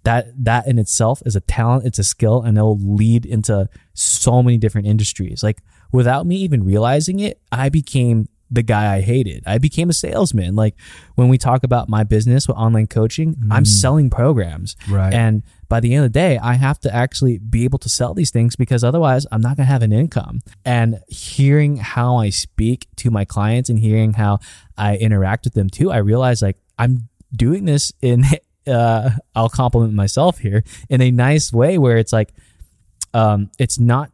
[0.04, 4.43] that that in itself is a talent, it's a skill, and it'll lead into so
[4.43, 5.41] many different industries.
[5.41, 9.44] Like without me even realizing it, I became the guy I hated.
[9.48, 10.56] I became a salesman.
[10.56, 10.76] Like
[11.16, 14.76] when we talk about my business with online coaching, I'm selling programs.
[14.88, 15.13] Right.
[15.13, 18.13] And by the end of the day, I have to actually be able to sell
[18.13, 20.42] these things because otherwise I'm not going to have an income.
[20.63, 24.39] And hearing how I speak to my clients and hearing how
[24.78, 28.24] I interact with them too, I realize like I'm doing this in,
[28.68, 32.34] uh, I'll compliment myself here in a nice way where it's like,
[33.16, 34.12] um, it's not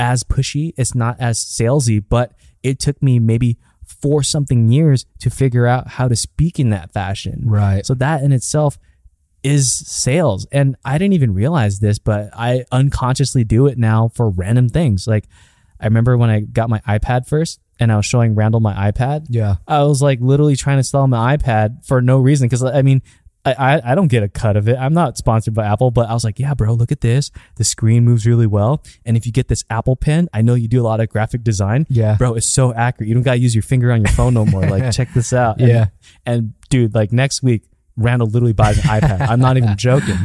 [0.00, 5.30] as pushy, it's not as salesy, but it took me maybe four something years to
[5.30, 7.42] figure out how to speak in that fashion.
[7.44, 7.84] Right.
[7.84, 8.78] So that in itself
[9.42, 10.46] is sales.
[10.52, 15.06] And I didn't even realize this, but I unconsciously do it now for random things.
[15.06, 15.24] Like
[15.80, 19.26] I remember when I got my iPad first and I was showing Randall my iPad.
[19.30, 19.56] Yeah.
[19.66, 22.48] I was like literally trying to sell him an iPad for no reason.
[22.48, 23.02] Cause I mean,
[23.44, 24.76] I, I, I don't get a cut of it.
[24.76, 27.30] I'm not sponsored by Apple, but I was like, yeah, bro, look at this.
[27.56, 28.82] The screen moves really well.
[29.06, 31.42] And if you get this Apple pen, I know you do a lot of graphic
[31.42, 31.86] design.
[31.88, 32.16] Yeah.
[32.16, 33.08] Bro, it's so accurate.
[33.08, 34.62] You don't got to use your finger on your phone no more.
[34.68, 35.58] Like, check this out.
[35.58, 35.86] And- Yeah.
[36.26, 37.62] And dude, like next week,
[37.96, 39.26] Randall literally buys an iPad.
[39.28, 40.18] I'm not even joking.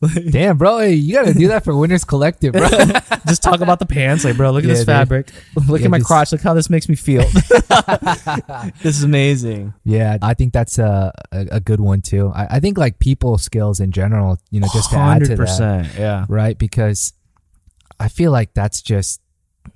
[0.30, 2.68] Damn, bro, hey, you gotta do that for Winners Collective, bro.
[3.26, 4.24] just talk about the pants.
[4.24, 4.86] Like, bro, look at Yeah, this dude.
[4.86, 5.30] fabric.
[5.68, 6.32] Look Yeah, at my just- crotch.
[6.32, 7.24] Look how this makes me feel.
[8.82, 9.74] this is amazing.
[9.84, 12.30] yeah, I think that's a, a, a good one too.
[12.34, 15.48] I, I think like people skills in general, you know, just to add to that,
[15.48, 15.98] 100%.
[15.98, 16.26] Yeah.
[16.28, 16.56] right?
[16.56, 17.12] Because
[17.98, 19.20] I feel like that's just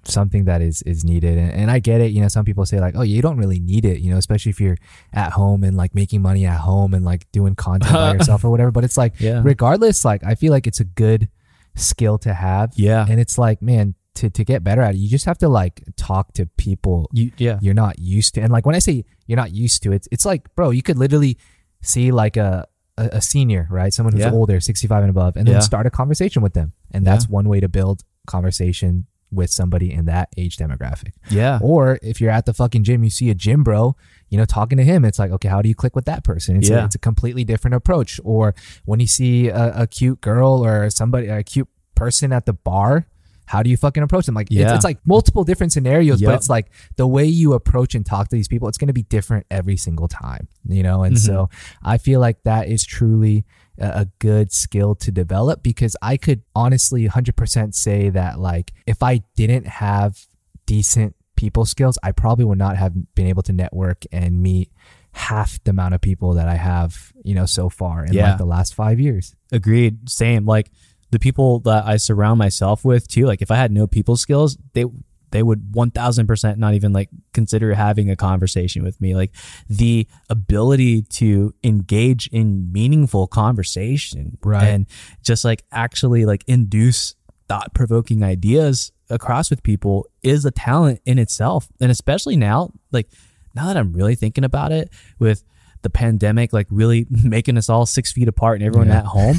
[0.05, 2.78] something that is is needed and, and i get it you know some people say
[2.81, 4.76] like oh you don't really need it you know especially if you're
[5.12, 8.50] at home and like making money at home and like doing content by yourself or
[8.50, 9.40] whatever but it's like Yeah.
[9.44, 11.28] regardless like i feel like it's a good
[11.74, 13.07] skill to have Yeah.
[13.09, 15.83] and it's like man to, to get better at it you just have to like
[15.96, 17.59] talk to people You, yeah.
[17.62, 20.26] you're not used to and like when i say you're not used to it it's
[20.26, 21.38] like bro you could literally
[21.83, 22.66] see like a
[22.98, 24.33] a, a senior right someone who's Yeah.
[24.33, 25.55] older 65 and above and Yeah.
[25.55, 29.92] then start a conversation with them and that's one way to build conversation with somebody
[29.92, 31.12] in that age demographic.
[31.31, 31.59] Yeah.
[31.62, 33.97] or if you're at the fucking gym you see a gym bro
[34.29, 36.57] you know talking to him it's like okay how do you click with that person?
[36.57, 36.83] It's, Yeah.
[36.83, 38.21] a, it's a completely different approach.
[38.25, 42.53] Or when you see a, a cute girl or somebody a cute person at the
[42.53, 43.07] bar
[43.47, 44.35] how do you fucking approach them?
[44.35, 44.75] Like it's, Yeah.
[44.75, 48.37] it's like multiple different scenarios but it's like the way you approach and talk to
[48.37, 51.03] these people it's going to be different every single time you know?
[51.03, 51.27] And mm-hmm.
[51.27, 51.51] so
[51.83, 53.45] i feel like that is truly
[53.78, 59.22] a, good skill to develop because i could honestly 100% say that like if i
[59.37, 60.26] didn't have
[60.66, 64.70] decent people skills i probably would not have been able to network and meet
[65.12, 68.28] half the amount of people that i have you know so far in Yeah.
[68.30, 70.08] like the last five years Agreed.
[70.08, 70.46] Same.
[70.46, 70.70] Like
[71.11, 73.26] the people that I surround myself with too.
[73.26, 74.87] Like if I had no people skills, they
[75.33, 79.14] they would one thousand percent not even like consider having a conversation with me.
[79.16, 79.35] Like
[79.68, 84.64] the ability to engage in meaningful conversation, Right.
[84.64, 84.87] And
[85.23, 87.14] just like actually like induce
[87.49, 93.09] thought provoking ideas across with people is a talent in itself, and especially now, like
[93.55, 95.45] now that I'm really thinking about it with
[95.83, 98.99] the pandemic like really making us all six feet apart and everyone Yeah.
[98.99, 99.37] at home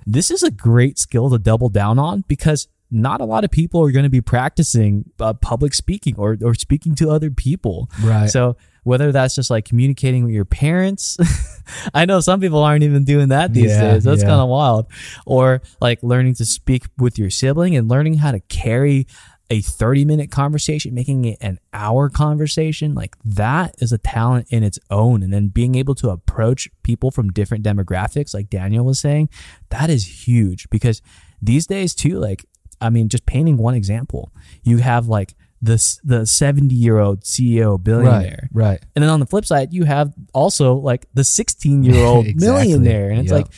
[0.06, 3.82] this is a great skill to double down on because not a lot of people
[3.84, 8.30] are going to be practicing uh, public speaking or, or speaking to other people Right.
[8.30, 11.16] so whether that's just like communicating with your parents
[11.94, 14.28] i know some people aren't even doing that these Yeah, days that's yeah.
[14.28, 14.86] kind of wild
[15.26, 19.06] or like learning to speak with your sibling and learning how to carry
[19.50, 24.62] a 30 minute conversation making it an hour conversation like that is a talent in
[24.62, 28.98] its own and then being able to approach people from different demographics like daniel was
[28.98, 29.28] saying
[29.68, 31.02] that is huge because
[31.42, 32.44] these days too like
[32.84, 37.82] i mean just painting one example you have like the the 70 year old ceo
[37.82, 41.82] billionaire right right and then on the flip side, you have also like the 16
[41.84, 42.68] year old Exactly.
[42.68, 43.10] millionaire.
[43.10, 43.40] And it's Yep.
[43.42, 43.48] like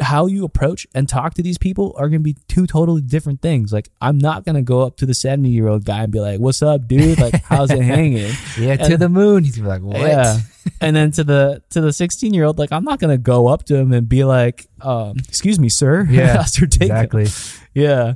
[0.00, 3.40] how you approach and talk to these people are going to be two totally different
[3.40, 3.72] things.
[3.72, 6.18] Like, I'm not going to go up to the 70 year old guy and be
[6.20, 7.20] like, What's up, dude?
[7.20, 8.32] Like, how's it hanging?
[8.58, 10.38] yeah to the moon he's gonna be like what Yeah.
[10.80, 13.46] and then to the to the 16 year old, like, I'm not going to go
[13.48, 16.06] up to him and be like, um, Excuse me, sir.
[16.10, 17.26] Yeah, how's your day going?" exactly
[17.74, 18.14] Yeah.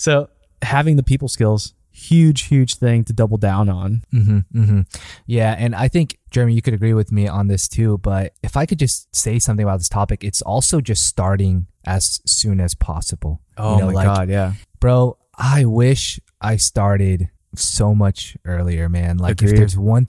[0.00, 0.30] So
[0.62, 4.02] having the people skills, huge, huge thing to double down on.
[4.10, 4.80] hmm hmm
[5.26, 7.98] Yeah, and I think Jeremy, you could agree with me on this too.
[7.98, 12.22] But if I could just say something about this topic, it's also just starting as
[12.24, 13.42] soon as possible.
[13.58, 14.30] Oh You know, my like, God.
[14.30, 14.54] Yeah.
[14.80, 15.18] bro!
[15.36, 19.18] I wish I started so much earlier, man.
[19.18, 20.06] Like if there's one,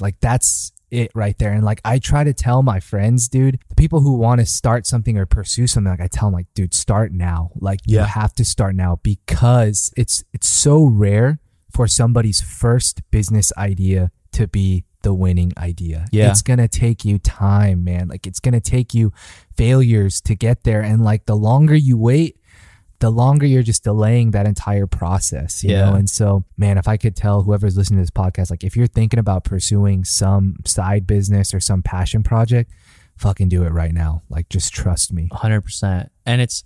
[0.00, 1.52] like that's it right there.
[1.52, 4.86] And like I try to tell my friends, dude, the people who want to start
[4.86, 7.50] something or pursue something, like I tell them, like, dude, start now.
[7.56, 11.40] Like you have to start now because it's it's so rare
[11.72, 16.06] for somebody's first business idea to be the winning idea.
[16.12, 16.30] Yeah.
[16.30, 18.08] It's gonna take you time, man.
[18.08, 19.12] Like it's gonna take you
[19.56, 20.82] failures to get there.
[20.82, 22.38] And like the longer you wait,
[23.02, 25.90] the longer you're just delaying that entire process, you Yeah.
[25.90, 25.94] know?
[25.96, 28.86] And so, man, if I could tell whoever's listening to this podcast, like if you're
[28.86, 32.70] thinking about pursuing some side business or some passion project,
[33.16, 34.22] fucking do it right now.
[34.30, 35.28] Like just trust me.
[35.32, 36.10] hundred percent.
[36.24, 36.62] And it's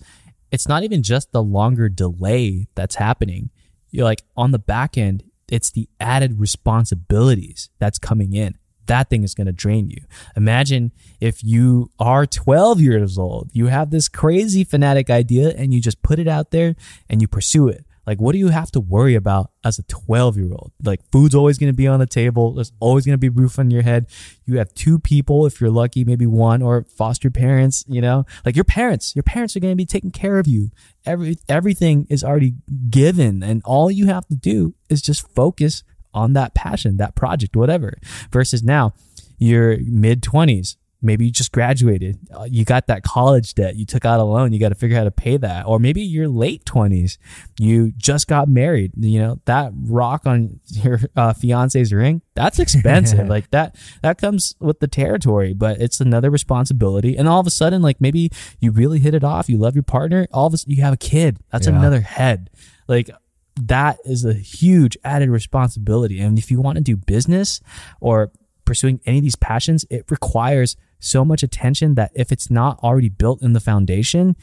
[0.53, 3.51] it's not even just the longer delay that's happening.
[3.91, 8.57] You're like on the back end, it's the added responsibilities that's coming in.
[8.87, 10.03] That thing is going to drain you.
[10.37, 15.81] Imagine if you are 12 years old, you have this crazy fanatic idea and you
[15.81, 16.77] just put it out there
[17.09, 17.85] and you pursue it.
[18.07, 20.73] Like, what do you have to worry about as a 12 year old?
[20.83, 22.53] Like, food's always going to be on the table.
[22.53, 24.07] There's always going to be roof on your head.
[24.45, 28.55] You have two people, if you're lucky, maybe one or foster parents, you know, like
[28.55, 30.71] your parents, your parents are going to be taking care of you.
[31.05, 32.55] Every, everything is already
[32.91, 33.43] given.
[33.43, 35.83] And all you have to do is just focus
[36.17, 37.99] on that passion, that project, whatever.
[38.33, 38.95] Versus now,
[39.39, 42.19] you're mid 20s maybe you just graduated.
[42.35, 43.77] Uh, you got that college debt.
[43.77, 44.53] You took out a loan.
[44.53, 45.67] You got to figure out how to pay that.
[45.67, 47.19] Or maybe you're late 20s.
[47.59, 48.93] You just got married.
[48.99, 53.29] You know, that rock on your uh, fiance's ring, that's expensive.
[53.37, 57.17] like that, that comes with the territory, but it's another responsibility.
[57.17, 59.49] And all of a sudden, like maybe you really hit it off.
[59.49, 60.27] You love your partner.
[60.33, 61.39] All of a sudden, you have a kid.
[61.51, 61.79] That's Yeah.
[61.79, 62.51] another head.
[62.89, 63.11] Like,
[63.57, 66.21] that is a huge added responsibility.
[66.21, 67.61] And if you want to do business
[68.01, 68.31] or
[68.65, 73.09] pursuing any of these passions, it requires so much attention that if it's not already
[73.09, 74.37] built in the foundation,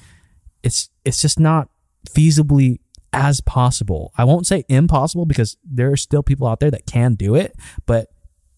[0.63, 1.69] it's it's just not
[2.09, 2.79] feasibly
[3.11, 4.11] as possible.
[4.17, 7.55] I won't say impossible because there are still people out there that can do it,
[7.85, 8.07] but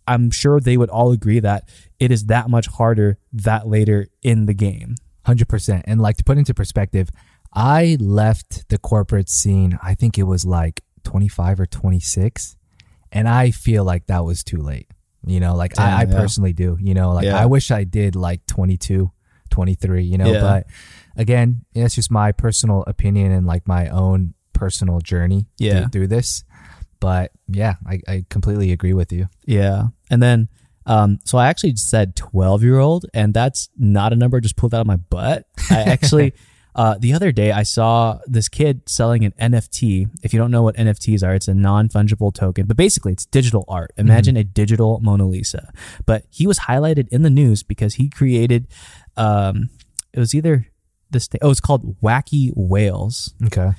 [0.07, 1.67] I'm sure they would all agree that
[1.99, 4.95] it is that much harder that later in the game.
[5.25, 5.83] Hundred percent.
[5.87, 7.09] And like to put into perspective,
[7.55, 9.79] I left the corporate scene.
[9.81, 12.55] I think it was like twenty five or twenty six,
[13.11, 14.87] and I feel like that was too late.
[15.25, 16.17] You know, like I, I yeah.
[16.19, 16.77] personally do.
[16.79, 17.39] You know, like Yeah.
[17.39, 19.11] I wish I did like 22,
[19.49, 20.41] 23, You know, Yeah.
[20.41, 20.67] but
[21.15, 25.81] again, it's just my personal opinion and like my own personal journey Yeah.
[25.81, 26.43] to, through this.
[26.99, 29.27] But yeah, I, I completely agree with you.
[29.47, 29.87] Yeah.
[30.11, 30.47] And then,
[30.85, 34.55] um, so I actually said 12 year old, and that's not a number I just
[34.57, 35.47] pulled out of my butt.
[35.71, 36.33] I actually,
[36.75, 40.09] uh, the other day I saw this kid selling an NFT.
[40.23, 43.25] If you don't know what NFTs are, it's a non fungible token, but basically it's
[43.25, 43.91] digital art.
[43.97, 45.71] Imagine a digital Mona Lisa.
[46.05, 48.67] But he was highlighted in the news because he created,
[49.15, 49.69] um,
[50.13, 50.67] it was either
[51.11, 53.71] this thing, oh, it's called Wacky Whales Okay.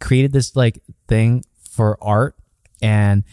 [0.00, 2.36] created this like thing for art
[2.80, 3.24] and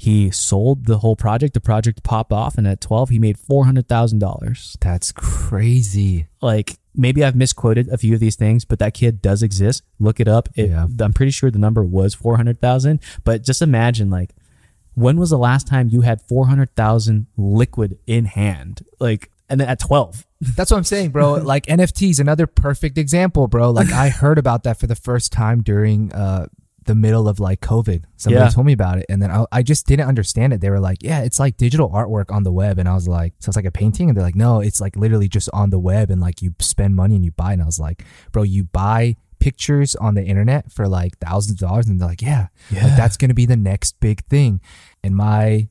[0.00, 4.78] he sold the whole project the project popped off and at 12 he made $400000
[4.80, 6.26] That's crazy.
[6.40, 10.18] like maybe i've misquoted a few of these things but that kid does exist look
[10.20, 10.86] it up it, Yeah.
[11.00, 14.34] i'm pretty sure the number was 400000 but just imagine like
[14.94, 19.78] when was the last time you had 400000 liquid in hand like and then at
[19.80, 21.34] 12 That's what I'm saying, bro.
[21.54, 23.70] Like NFTs, another perfect example, bro.
[23.72, 26.46] Like I heard about that for the first time during uh
[26.90, 28.04] the middle of like COVID.
[28.16, 28.50] Somebody Yeah.
[28.50, 30.60] told me about it, and then I, I just didn't understand it.
[30.60, 33.32] They were like, "Yeah, it's like digital artwork on the web," and I was like,
[33.38, 35.78] "So it's like a painting?" And they're like, "No, it's like literally just on the
[35.78, 38.64] web, and like you spend money and you buy." And I was like, "Bro, you
[38.64, 42.94] buy." pictures on the internet for like thousands of dollars and they're like yeah, like,
[42.94, 44.60] that's gonna be the next big thing
[45.02, 45.66] and my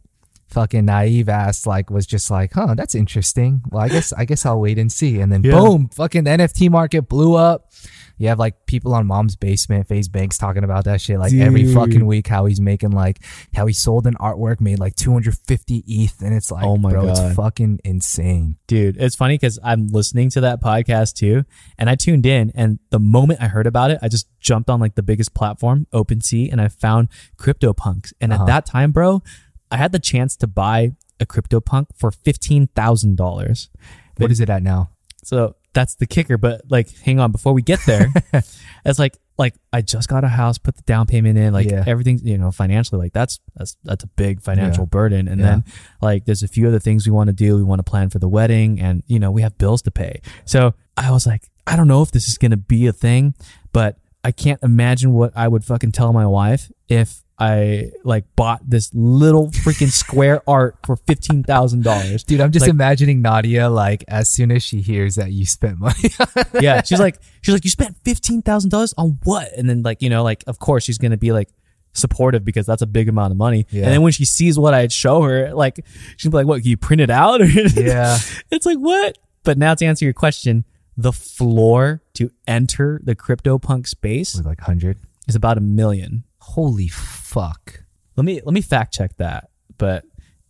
[0.48, 3.62] fucking naive ass like was just like, huh, that's interesting.
[3.70, 5.20] Well, I guess I guess I'll wait and see.
[5.20, 5.52] And then Yeah.
[5.52, 7.72] boom, fucking the NFT market blew up.
[8.20, 11.74] You have like people on mom's basement, FaZe Banks talking about that shit like every
[11.74, 12.28] fucking week.
[12.28, 13.24] How he's making like
[13.56, 17.06] how he sold an artwork, made like 250 ETH, and it's like, Oh my bro,
[17.06, 17.18] God.
[17.28, 18.58] it's fucking insane.
[18.68, 21.46] Dude, it's funny because I'm listening to that podcast too,
[21.78, 24.80] and I tuned in, and the moment I heard about it, I just jumped on
[24.82, 28.14] like the biggest platform, OpenSea, and I found CryptoPunks.
[28.22, 28.44] And Uh-huh.
[28.44, 29.24] at that time, bro,
[29.72, 33.70] I had the chance to buy a CryptoPunk for fifteen thousand dollars.
[34.18, 34.90] What is it at now?
[35.24, 36.38] So that's the kicker.
[36.38, 38.12] But like, hang on, before we get there,
[38.86, 41.84] it's like like I just got a house, put the down payment in, like Yeah.
[41.88, 44.88] everything, you know, financially, like that's that's that's a big financial Yeah.
[44.90, 45.28] burden.
[45.28, 45.48] And Yeah.
[45.48, 45.64] then
[46.02, 47.56] like there's a few other things we want to do.
[47.56, 50.22] We want to plan for the wedding, and you know we have bills to pay.
[50.46, 53.34] So I was like, I don't know if this is gonna be a thing,
[53.72, 58.69] but I can't imagine what I would fucking tell my wife if I like bought
[58.69, 62.23] this little freaking square art for fifteen thousand dollars.
[62.25, 65.80] Dude, I'm just Like- imagining Nadia like as soon as she hears that you spent
[65.80, 66.10] money.
[66.62, 69.54] yeah, she's like, she's like, you spent fifteen thousand dollars on what?
[69.58, 71.49] And then like, you know, like, of course she's gonna be like
[71.93, 73.65] supportive because that's a big amount of money.
[73.71, 73.86] Yeah.
[73.86, 75.80] And then when she sees what I'd show her, like,
[76.17, 76.62] she'd be like, what?
[76.62, 77.39] Can you print it out?
[77.75, 78.17] yeah.
[78.52, 79.17] it's like what?
[79.43, 80.65] But now to answer your question,
[80.97, 84.97] the floor to enter the crypto punk space With like 100.
[85.30, 86.25] is about a million.
[86.54, 87.84] Holy fuck.
[88.18, 90.04] Let me let me fact check that, but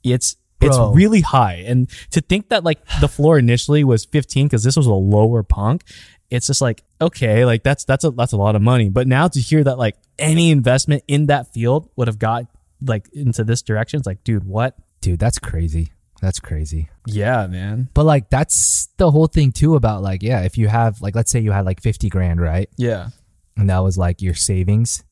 [0.04, 0.70] it's Bro.
[0.70, 1.64] it's really high.
[1.68, 5.44] And to think that like the floor initially was 15 because this was a lower
[5.44, 5.84] punk,
[6.30, 8.90] it's just like okay, like that's that's a that's a lot of money.
[8.90, 12.46] But now to hear that like any investment in that field would have got
[12.82, 14.76] like into this direction, it's like, dude, what?
[15.02, 15.92] Dude, that's crazy.
[16.22, 16.90] That's crazy.
[17.08, 17.90] Yeah, man.
[17.94, 21.30] But like that's the whole thing too about like yeah, if you have like let's
[21.30, 22.70] say you had like 50 grand, right?
[22.78, 23.10] Yeah.
[23.58, 25.04] And that was like your savings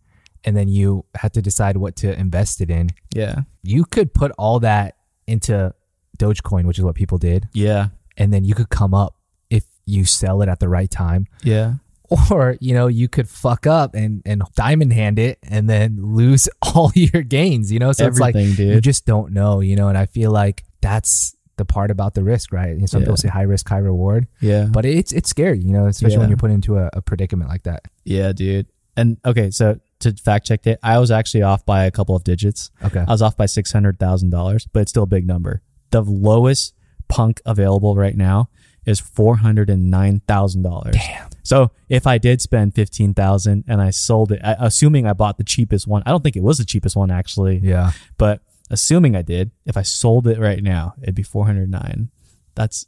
[0.47, 2.89] and then you had to decide what to invest it in.
[3.13, 3.41] Yeah.
[3.63, 4.95] You could put all that
[5.27, 5.73] into
[6.17, 7.89] Dogecoin, which is what people did, Yeah.
[8.15, 9.15] and then you could come up
[9.49, 11.27] if you sell it at the right time.
[11.43, 11.73] Yeah.
[12.31, 16.47] Or, you know, you could fuck up and, and diamond hand it and then lose
[16.61, 17.91] all your gains, you know?
[17.91, 18.57] So it's like dude.
[18.57, 22.23] you just don't know, you know, and I feel like that's the part about the
[22.23, 22.75] risk, right?
[22.75, 23.07] You know, some Yeah.
[23.07, 24.67] people say high risk, high reward, Yeah.
[24.71, 27.63] but it's it's scary, you know, especially when you're put into a, a predicament like
[27.63, 27.81] that.
[28.05, 28.67] Yeah, dude.
[28.95, 32.23] And okay, so to fact check it, I was actually off by a couple of
[32.23, 32.71] digits.
[32.83, 32.99] Okay.
[32.99, 35.61] I was off by six hundred thousand dollars, but it's still a big number.
[35.91, 36.73] The lowest
[37.07, 38.49] punk available right now
[38.85, 40.95] is four hundred and nine thousand dollars.
[40.95, 41.29] Damn.
[41.43, 45.43] So if I did spend fifteen thousand and I sold it, assuming I bought the
[45.43, 47.91] cheapest one, I don't think it was the cheapest one actually, Yeah.
[48.17, 52.09] but assuming I did, if I sold it right now, it'd be four hundred nine.
[52.55, 52.85] That's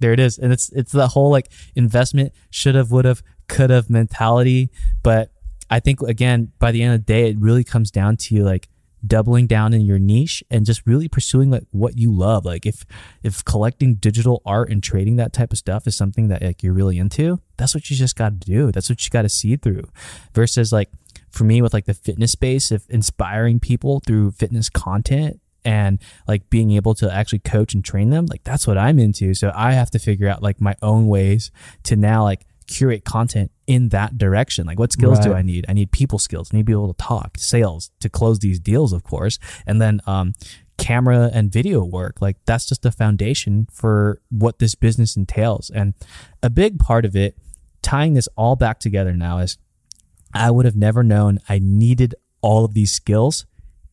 [0.00, 3.70] there it is, and it's it's the whole like investment should have, would have, could
[3.70, 4.70] have mentality.
[5.02, 5.32] But
[5.70, 8.44] I think again, by the end of the day, it really comes down to you
[8.44, 8.68] like
[9.06, 12.44] doubling down in your niche and just really pursuing like what you love.
[12.44, 12.84] Like if
[13.22, 16.72] if collecting digital art and trading that type of stuff is something that like you're
[16.72, 18.72] really into, that's what you just got to do.
[18.72, 19.84] That's what you got to see through.
[20.34, 20.90] Versus like
[21.30, 26.48] for me with like the fitness space, if inspiring people through fitness content and like
[26.50, 29.34] being able to actually coach and train them, like that's what I'm into.
[29.34, 31.50] So I have to figure out like my own ways
[31.84, 34.66] to now like curate content in that direction.
[34.66, 35.66] Like what skills do I need?
[35.68, 36.50] I need people skills.
[36.52, 39.38] I need to be able to talk, sales to close these deals, of course.
[39.66, 40.34] And then um
[40.78, 42.22] camera and video work.
[42.22, 45.70] Like that's just the foundation for what this business entails.
[45.70, 45.94] And
[46.42, 47.36] a big part of it,
[47.82, 49.58] tying this all back together now is
[50.32, 53.46] I would have never known I needed all of these skills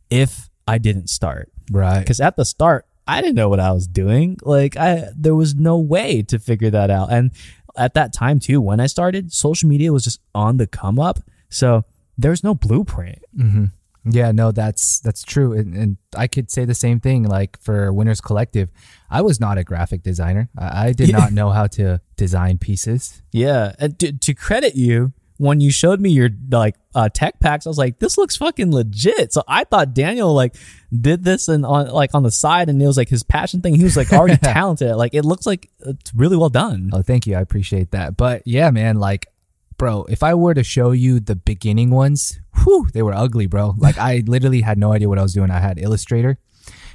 [0.10, 1.52] if I didn't start.
[1.72, 2.00] Right.
[2.00, 4.38] Because at the start, I didn't know what I was doing.
[4.42, 7.12] Like I, there was no way to figure that out.
[7.12, 7.32] And
[7.78, 11.20] at that time too, when I started, social media was just on the come up.
[11.50, 11.86] So
[12.18, 13.20] there's no blueprint.
[13.38, 13.66] Mm-hmm.
[14.08, 17.24] Yeah, no, that's that's true, and, and I could say the same thing.
[17.24, 18.70] Like for Winners Collective,
[19.10, 20.48] I was not a graphic designer.
[20.56, 21.18] I, I did Yeah.
[21.18, 23.24] not know how to design pieces.
[23.32, 27.66] Yeah, and to, to credit you, when you showed me your like uh, tech packs,
[27.66, 30.56] I was like, "This looks fucking legit." So I thought Daniel like
[30.98, 33.76] did this and on like on the side, and it was like his passion thing.
[33.76, 34.96] He was like already talented.
[34.96, 36.90] Like it looks like it's really well done.
[36.94, 38.16] Oh, thank you, I appreciate that.
[38.16, 39.28] But yeah, man, like,
[39.78, 43.76] bro, if I were to show you the beginning ones, whew, they were ugly, bro.
[43.78, 45.52] Like I literally had no idea what I was doing.
[45.52, 46.38] I had Illustrator,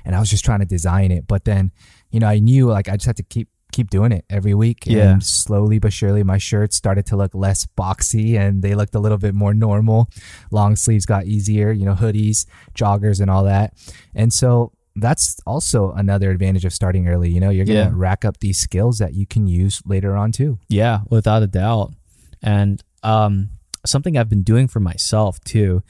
[0.05, 1.27] and I was just trying to design it.
[1.27, 1.73] But then,
[2.11, 4.85] you know, I knew like I just had to keep keep doing it every week.
[4.87, 5.11] Yeah.
[5.13, 9.01] And slowly but surely, my shirts started to look less boxy, and they looked a
[9.01, 10.09] little bit more normal.
[10.51, 11.71] Long sleeves got easier.
[11.73, 13.75] You know, hoodies, joggers, and all that.
[14.15, 14.73] And so.
[14.97, 17.31] That's also another advantage of starting early.
[17.31, 17.93] You know, you're gonna Yeah.
[17.95, 20.59] rack up these skills that you can use later on too.
[20.69, 21.95] Yeah, without a doubt.
[22.43, 23.51] And um,
[23.87, 25.85] something I've been doing for myself too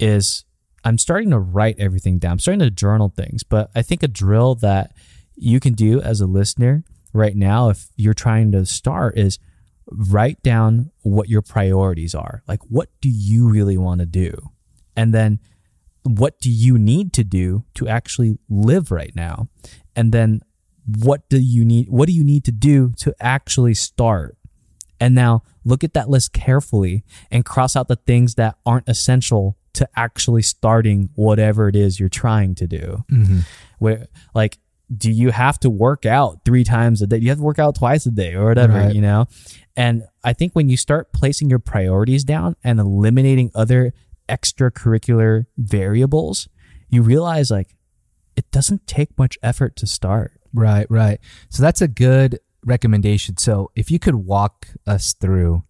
[0.00, 0.44] is
[0.82, 2.32] I'm starting to write everything down.
[2.32, 3.44] I'm starting to journal things.
[3.44, 4.90] But I think a drill that
[5.36, 6.82] you can do as a listener
[7.12, 9.38] right now, if you're trying to start, is
[9.90, 12.42] write down what your priorities are.
[12.46, 14.34] Like, what do you really want to do?
[14.96, 15.40] And then
[16.04, 19.48] what do you need to do to actually live right now?
[19.94, 20.40] And then
[20.84, 24.36] what do you need what do you need to do to actually start?
[24.98, 29.56] And now look at that list carefully and cross out the things that aren't essential
[29.74, 33.04] to actually starting whatever it is you're trying to do.
[33.10, 33.40] Mm-hmm.
[33.78, 34.58] Where like
[34.96, 37.18] do you have to work out three times a day?
[37.18, 38.94] Do you have to work out twice a day or whatever, Right.
[38.94, 39.26] you know?
[39.76, 43.94] And I think when you start placing your priorities down and eliminating other
[44.28, 46.48] extracurricular variables,
[46.88, 47.74] you realize like
[48.36, 50.32] it doesn't take much effort to start.
[50.54, 51.18] Right, right.
[51.48, 53.36] So that's a good recommendation.
[53.38, 55.62] So if you could walk us through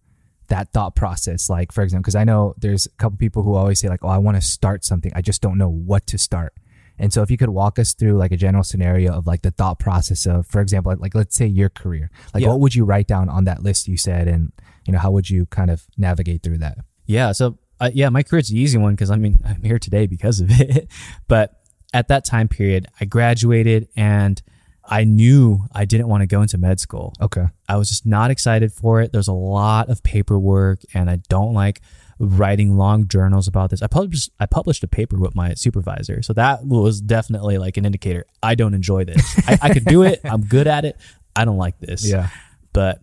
[0.47, 3.79] that thought process, like for example, because I know there's a couple people who always
[3.79, 6.53] say like, "Oh, I want to start something, I just don't know what to start."
[6.99, 9.51] And so if you could walk us through like a general scenario of like the
[9.51, 12.49] thought process of, for example, like, like let's say your career, like Yeah.
[12.49, 14.51] what would you write down on that list you said, and
[14.85, 16.77] you know how would you kind of navigate through that?
[17.05, 17.31] Yeah.
[17.31, 20.39] So, uh, yeah, my career's the easy one because I mean, I'm here today because
[20.39, 20.87] of it.
[21.27, 21.59] but
[21.93, 24.41] at that time period, I graduated and
[24.85, 27.13] I knew I didn't want to go into med school.
[27.21, 27.45] Okay.
[27.69, 29.11] I was just not excited for it.
[29.13, 31.81] There's a lot of paperwork and I don't like
[32.23, 33.81] writing long journals about this.
[33.81, 36.21] I published I published a paper with my supervisor.
[36.21, 38.25] So that was definitely like an indicator.
[38.41, 39.39] I don't enjoy this.
[39.47, 40.21] I, I could do it.
[40.23, 40.97] I'm good at it.
[41.35, 42.07] I don't like this.
[42.07, 42.29] Yeah.
[42.71, 43.01] But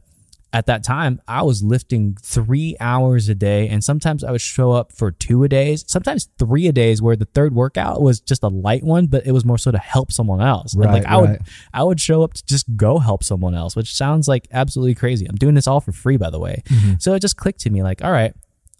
[0.52, 4.72] at that time, I was lifting three hours a day, and sometimes I would show
[4.72, 8.42] up for two a days, sometimes three a days, where the third workout was just
[8.42, 10.74] a light one, but it was more so to help someone else.
[10.74, 11.40] And, like Right, I would.
[11.72, 15.26] I would show up to just go help someone else, which sounds like absolutely crazy.
[15.26, 16.62] I'm doing this all for free, by the way.
[16.66, 16.94] Mm-hmm.
[16.98, 18.34] So it just clicked to me, like, all right,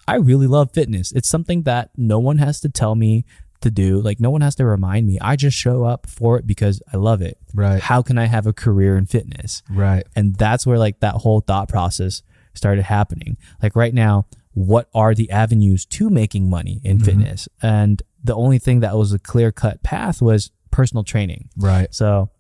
[0.09, 1.13] I really love fitness.
[1.13, 3.25] It's something that no one has to tell me
[3.61, 4.01] to do.
[4.01, 5.19] Like no one has to remind me.
[5.21, 7.39] I just show up for it because I love it.
[7.55, 7.81] Right.
[7.81, 9.63] How can I have a career in fitness?
[9.71, 10.07] Right.
[10.17, 12.23] And that's where like that whole thought process
[12.55, 13.37] started happening.
[13.63, 17.05] Like right now, what are the avenues to making money in mm-hmm.
[17.05, 17.49] fitness?
[17.63, 21.49] And the only thing that was a clear cut path was personal training.
[21.57, 21.95] Right.
[21.95, 22.31] So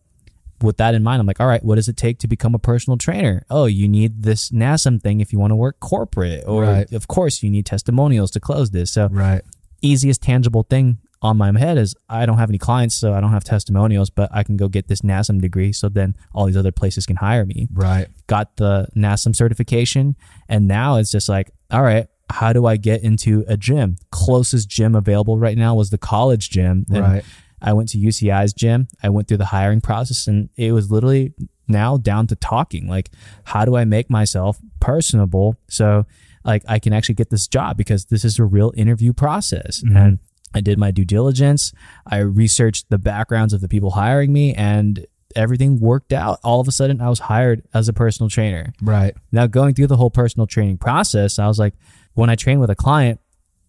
[0.63, 2.59] with that in mind, I'm like, all right, what does it take to become a
[2.59, 3.45] personal trainer?
[3.51, 6.93] Oh, you need this NASM thing if you want to work corporate, or Right.
[6.93, 8.91] of course you need testimonials to close this.
[8.91, 9.43] So Right.
[9.83, 13.31] easiest tangible thing on my head is I don't have any clients, so I don't
[13.33, 15.73] have testimonials, but I can go get this NASM degree.
[15.73, 17.69] So then all these other places can hire me.
[17.73, 18.09] Right.
[18.27, 20.17] Got the NASM certification.
[20.49, 23.97] And now it's just like, all right, how do I get into a gym?
[24.11, 26.87] Closest gym available right now was the college gym.
[26.91, 27.25] And Right.
[27.63, 28.89] I went to UCI's gym.
[29.03, 31.35] I went through the hiring process and it was literally
[31.69, 32.89] now down to talking.
[32.89, 33.11] Like,
[33.45, 36.07] how do I make myself personable so
[36.45, 39.83] like I can actually get this job because this is a real interview process.
[39.83, 39.97] Mm-hmm.
[39.97, 40.19] And
[40.55, 41.73] I did my due diligence.
[42.07, 45.07] I researched the backgrounds of the people hiring me and
[45.37, 46.41] everything worked out.
[46.43, 48.73] All of a sudden I was hired as a personal trainer.
[48.83, 49.15] Right.
[49.31, 51.75] Now, going through the whole personal training process, I was like,
[52.15, 53.21] when I train with a client,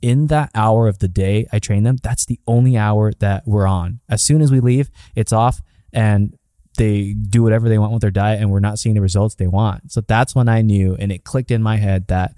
[0.02, 3.68] in that hour of the day I train them, that's the only hour that we're
[3.68, 4.00] on.
[4.10, 5.62] As soon as we leave, it's off
[5.94, 6.38] and
[6.78, 9.48] they do whatever they want with their diet and we're not seeing the results they
[9.48, 9.92] want.
[9.92, 12.34] So that's when I knew and it clicked in my head that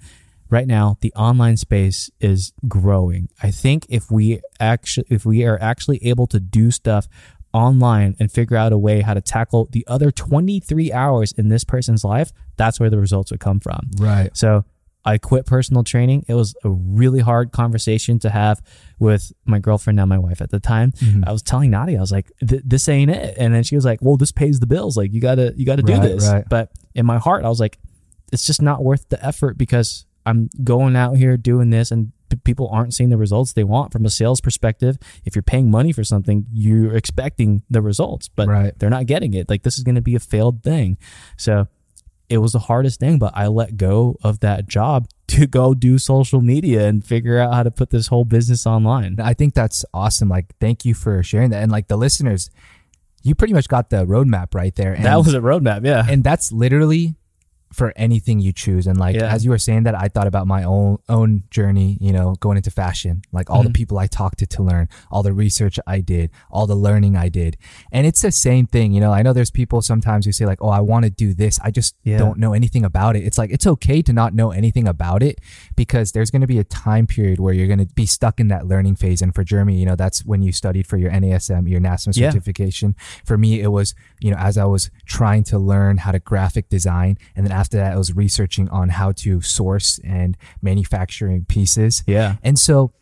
[0.50, 3.28] right now the online space is growing.
[3.42, 7.08] I think if we actually if we are actually able to do stuff
[7.52, 11.62] online and figure out a way how to tackle the other 23 hours in this
[11.62, 13.88] person's life, that's where the results would come from.
[13.96, 14.36] Right.
[14.36, 14.64] So
[15.04, 16.24] I quit personal training.
[16.28, 18.62] It was a really hard conversation to have
[18.98, 20.92] with my girlfriend, now my wife at the time.
[20.92, 21.24] Mm-hmm.
[21.26, 24.00] I was telling Nadia, I was like, "This ain't it," and then she was like,
[24.02, 24.96] "Well, this pays the bills.
[24.96, 26.44] Like, you gotta, you gotta do this." right.
[26.48, 27.78] But in my heart, I was like,
[28.32, 32.36] "It's just not worth the effort because I'm going out here doing this and." p-
[32.42, 34.98] People aren't seeing the results they want from a sales perspective.
[35.24, 38.76] If you're paying money for something, you're expecting the results, but Right.
[38.78, 39.48] they're not getting it.
[39.48, 40.98] Like this is going to be a failed thing.
[41.36, 41.68] So
[42.28, 45.98] it was the hardest thing, but I let go of that job to go do
[45.98, 49.16] social media and figure out how to put this whole business online.
[49.20, 50.28] I think that's awesome.
[50.28, 51.62] Like, thank you for sharing that.
[51.62, 52.50] And like the listeners,
[53.22, 54.92] you pretty much got the roadmap right there.
[54.92, 56.04] And, that was a roadmap, yeah.
[56.08, 57.14] and that's literally
[57.74, 58.86] for anything you choose.
[58.86, 59.32] And like Yeah.
[59.34, 62.56] as you were saying that, I thought about my own own journey, you know, going
[62.56, 63.72] into fashion, like all the Mm-hmm.
[63.72, 67.28] people I talked to to learn, all the research I did, all the learning I
[67.28, 67.56] did.
[67.92, 69.12] And it's the same thing, you know.
[69.12, 71.58] I know there's people sometimes who say like, "Oh, I want to do this.
[71.62, 72.18] I just Yeah.
[72.18, 75.40] don't know anything about it." It's like it's okay to not know anything about it
[75.76, 78.48] because there's going to be a time period where you're going to be stuck in
[78.48, 79.20] that learning phase.
[79.22, 82.30] And for Jeremy, you know, that's when you studied for your NASM, your NASM Yeah.
[82.30, 82.94] certification.
[83.24, 86.68] For me, it was, you know, as I was trying to learn how to graphic
[86.68, 87.18] design.
[87.34, 92.02] And then after that, I was researching on how to source and manufacturing pieces.
[92.06, 92.36] Yeah.
[92.42, 92.92] And so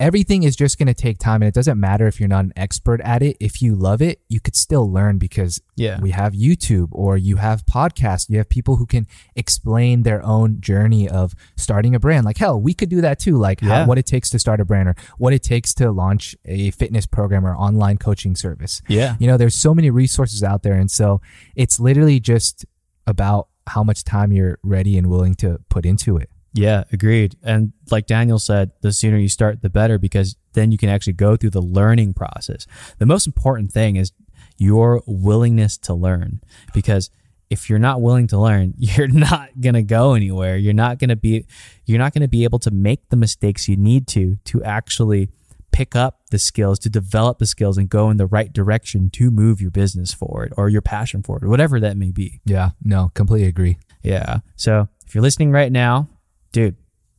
[0.00, 1.40] everything is just going to take time.
[1.42, 3.36] And it doesn't matter if you're not an expert at it.
[3.38, 6.00] If you love it, you could still learn because Yeah.
[6.00, 8.28] we have YouTube or you have podcasts.
[8.28, 12.24] You have people who can explain their own journey of starting a brand.
[12.24, 13.36] Like, hell, we could do that too.
[13.38, 13.68] Like, Yeah.
[13.82, 16.72] how, what it takes to start a brand or what it takes to launch a
[16.72, 18.82] fitness program or online coaching service.
[18.88, 19.14] Yeah.
[19.20, 20.74] You know, there's so many resources out there.
[20.74, 21.20] And so
[21.54, 22.66] it's literally just
[23.06, 26.30] about how much time you're ready and willing to put into it.
[26.54, 27.36] Yeah, agreed.
[27.42, 31.14] And like Daniel said, the sooner you start, the better because then you can actually
[31.14, 32.66] go through the learning process.
[32.98, 34.12] The most important thing is
[34.58, 36.40] your willingness to learn
[36.74, 37.10] because
[37.48, 40.56] if you're not willing to learn, you're not going to go anywhere.
[40.56, 41.46] You're not going to be
[41.86, 45.30] you're not going to be able to make the mistakes you need to to actually
[45.72, 49.30] pick up the skills, to develop the skills and go in the right direction to
[49.30, 52.40] move your business forward or your passion forward, whatever that may be.
[52.44, 53.78] Yeah, no, completely agree.
[54.02, 54.40] Yeah.
[54.56, 56.08] So, if you're listening right now,
[56.52, 56.76] dude,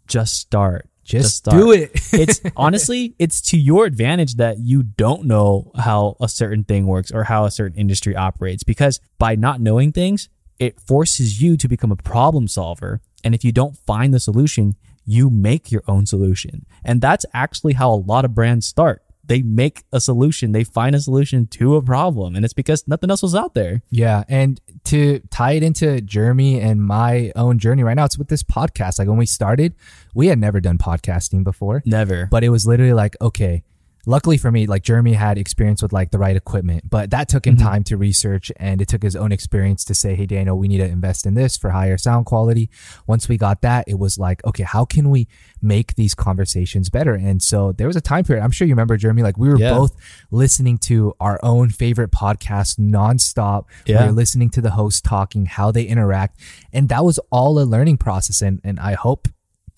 [0.07, 0.89] just start.
[1.03, 1.57] Just start.
[1.57, 1.91] do it.
[2.13, 7.11] it's honestly, it's to your advantage that you don't know how a certain thing works
[7.11, 10.29] or how a certain industry operates because by not knowing things,
[10.59, 13.01] it forces you to become a problem solver.
[13.23, 14.75] And if you don't find the solution,
[15.05, 16.65] you make your own solution.
[16.83, 19.01] And that's actually how a lot of brands start.
[19.25, 23.09] They make a solution, they find a solution to a problem, and it's because nothing
[23.09, 23.81] else was out there.
[23.89, 28.27] Yeah, and to tie it into Jeremy and my own journey right now, it's with
[28.27, 28.99] this podcast.
[28.99, 29.75] Like when we started,
[30.13, 32.27] we had never done podcasting before, Never.
[32.29, 33.63] but it was literally like, okay.
[34.05, 37.47] Luckily for me, like Jeremy had experience with like the right equipment, but that took
[37.47, 37.65] him mm-hmm.
[37.65, 40.79] time to research and it took his own experience to say, Hey, Daniel, we need
[40.79, 42.69] to invest in this for higher sound quality.
[43.07, 45.27] Once we got that, it was like, okay, how can we
[45.61, 47.13] make these conversations better?
[47.13, 48.43] And so there was a time period.
[48.43, 49.73] I'm sure you remember, Jeremy, like we were Yeah.
[49.73, 49.95] both
[50.31, 53.65] listening to our own favorite podcast nonstop.
[53.85, 54.01] Yeah.
[54.01, 56.39] We were listening to the host talking, how they interact.
[56.73, 58.41] And that was all a learning process.
[58.41, 59.29] And, and I hope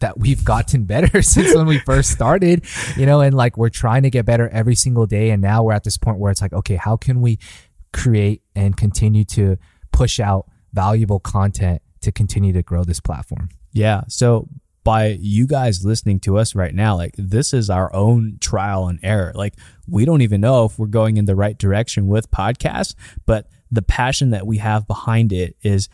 [0.06, 2.64] that we've gotten better since when we first started,
[2.95, 5.32] you know, and like we're trying to get better every single day.
[5.32, 7.39] And now we're at this point where it's like, okay, how can we
[7.91, 9.58] create and continue to
[9.91, 13.49] push out valuable content to continue to grow this platform?
[13.74, 14.03] Yeah.
[14.08, 14.47] So
[14.84, 18.99] by you guys listening to us right now, like this is our own trial and
[19.01, 19.32] error.
[19.34, 19.56] Like
[19.88, 22.93] we don't even know if we're going in the right direction with podcasts,
[23.26, 25.89] but the passion that we have behind it is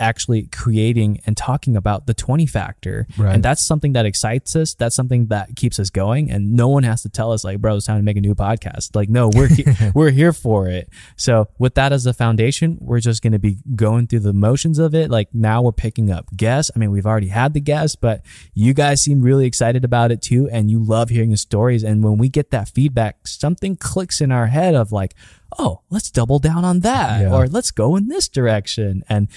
[0.00, 3.06] actually creating and talking about the 20 factor.
[3.16, 3.34] Right.
[3.34, 4.74] And that's something that excites us.
[4.74, 6.30] That's something that keeps us going.
[6.30, 8.34] And no one has to tell us like, bro, it's time to make a new
[8.34, 8.94] podcast.
[8.94, 10.88] Like, no, we're, he- we're here for it.
[11.16, 14.78] So with that as a foundation, we're just going to be going through the motions
[14.78, 15.10] of it.
[15.10, 16.70] Like now we're picking up guests.
[16.74, 18.22] I mean, we've already had the guests, but
[18.54, 20.48] you guys seem really excited about it too.
[20.50, 21.82] And you love hearing the stories.
[21.82, 25.14] And when we get that feedback, something clicks in our head of like,
[25.58, 27.32] oh, let's double down on that Yeah.
[27.34, 29.04] or let's go in this direction.
[29.08, 29.28] And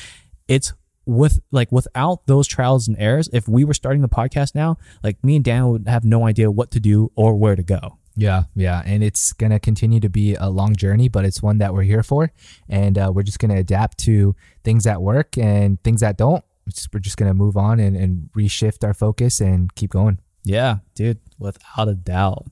[0.50, 0.74] it's
[1.06, 5.24] with like without those trials and errors, if we were starting the podcast now, like
[5.24, 7.98] me and Dan would have no idea what to do or where to go.
[8.16, 11.74] Yeah, yeah, and it's gonna continue to be a long journey, but it's one that
[11.74, 12.34] we're here for,
[12.68, 16.44] and uh, we're just gonna adapt to things that work and things that don't.
[16.66, 20.20] We're just, we're just gonna move on and, and reshift our focus and keep going.
[20.44, 22.46] Yeah, dude, without a doubt.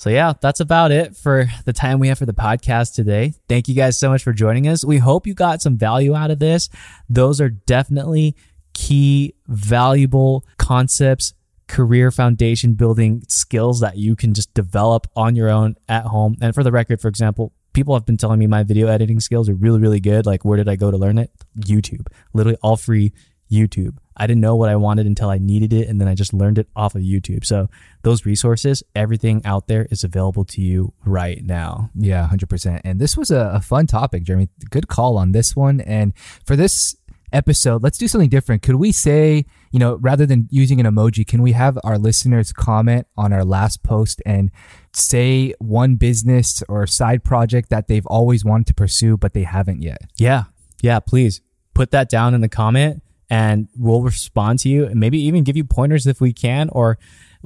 [0.00, 3.34] So, yeah, that's about it for the time we have for the podcast today.
[3.50, 4.82] Thank you guys so much for joining us.
[4.82, 6.70] We hope you got some value out of this.
[7.10, 8.34] Those are definitely
[8.72, 11.34] key, valuable concepts,
[11.68, 16.38] career foundation building skills that you can just develop on your own at home.
[16.40, 19.50] And for the record, for example, people have been telling me my video editing skills
[19.50, 20.24] are really, really good.
[20.24, 21.30] Like, where did I go to learn it?
[21.58, 22.06] YouTube.
[22.32, 23.12] Literally all free
[23.50, 23.96] YouTube.
[24.16, 26.58] I didn't know what I wanted until I needed it, and then I just learned
[26.58, 27.44] it off of YouTube.
[27.44, 27.68] So
[28.02, 31.90] those resources, everything out there is available to you right now.
[31.94, 32.82] Yeah, hundred percent.
[32.84, 34.48] And this was a, a fun topic, Jeremy.
[34.68, 35.80] Good call on this one.
[35.80, 36.12] And
[36.44, 36.96] for this
[37.32, 38.62] episode, let's do something different.
[38.62, 42.52] Could we say, you know, rather than using an emoji, can we have our listeners
[42.52, 44.50] comment on our last post and
[44.92, 49.82] say one business or side project that they've always wanted to pursue but they haven't
[49.82, 50.02] yet?
[50.18, 50.44] Yeah,
[50.82, 51.00] yeah.
[51.00, 51.40] Please
[51.74, 55.56] put that down in the comment, and we'll respond to you, and maybe even give
[55.56, 56.68] you pointers if we can.
[56.70, 56.98] Or,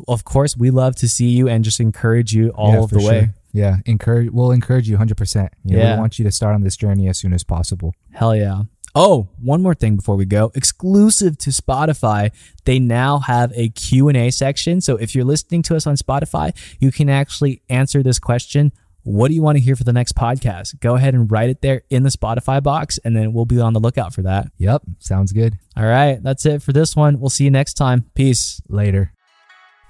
[0.08, 2.98] of course, we love to see you and just encourage you all Yeah, of the
[3.06, 3.30] way.
[3.52, 4.30] Yeah, encourage.
[4.30, 5.52] We'll encourage you hundred percent.
[5.64, 5.94] Yeah.
[5.94, 7.94] we want you to start on this journey as soon as possible.
[8.12, 8.62] Hell yeah.
[8.96, 10.52] Oh, one more thing before we go.
[10.54, 12.30] Exclusive to Spotify,
[12.64, 14.80] they now have a Q&A section.
[14.80, 18.72] So if you're listening to us on Spotify, you can actually answer this question.
[19.04, 20.80] What do you want to hear for the next podcast?
[20.80, 23.72] Go ahead and write it there in the Spotify box and then we'll be on
[23.72, 24.48] the lookout for that.
[24.58, 25.58] Yep, sounds good.
[25.76, 27.20] All right, that's it for this one.
[27.20, 28.10] We'll see you next time.
[28.14, 28.60] Peace.
[28.68, 29.13] later.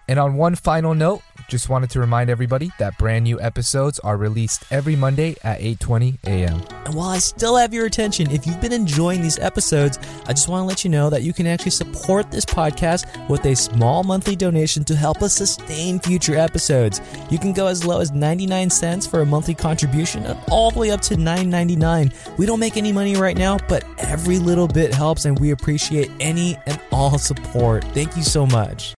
[0.08, 4.16] And on one final note, just wanted to remind everybody that brand new episodes are
[4.16, 6.62] released every Monday at 8:20 a.m.
[6.84, 10.48] And while I still have your attention, if you've been enjoying these episodes, I just
[10.48, 14.04] want to let you know that you can actually support this podcast with a small
[14.04, 17.00] monthly donation to help us sustain future episodes.
[17.30, 20.78] You can go as low as 99 cents for a monthly contribution and all the
[20.78, 22.38] way up to $9.99.
[22.38, 26.10] We don't make any money right now, but every little bit helps and we appreciate
[26.20, 27.84] any and all support.
[27.94, 28.92] Thank you so much.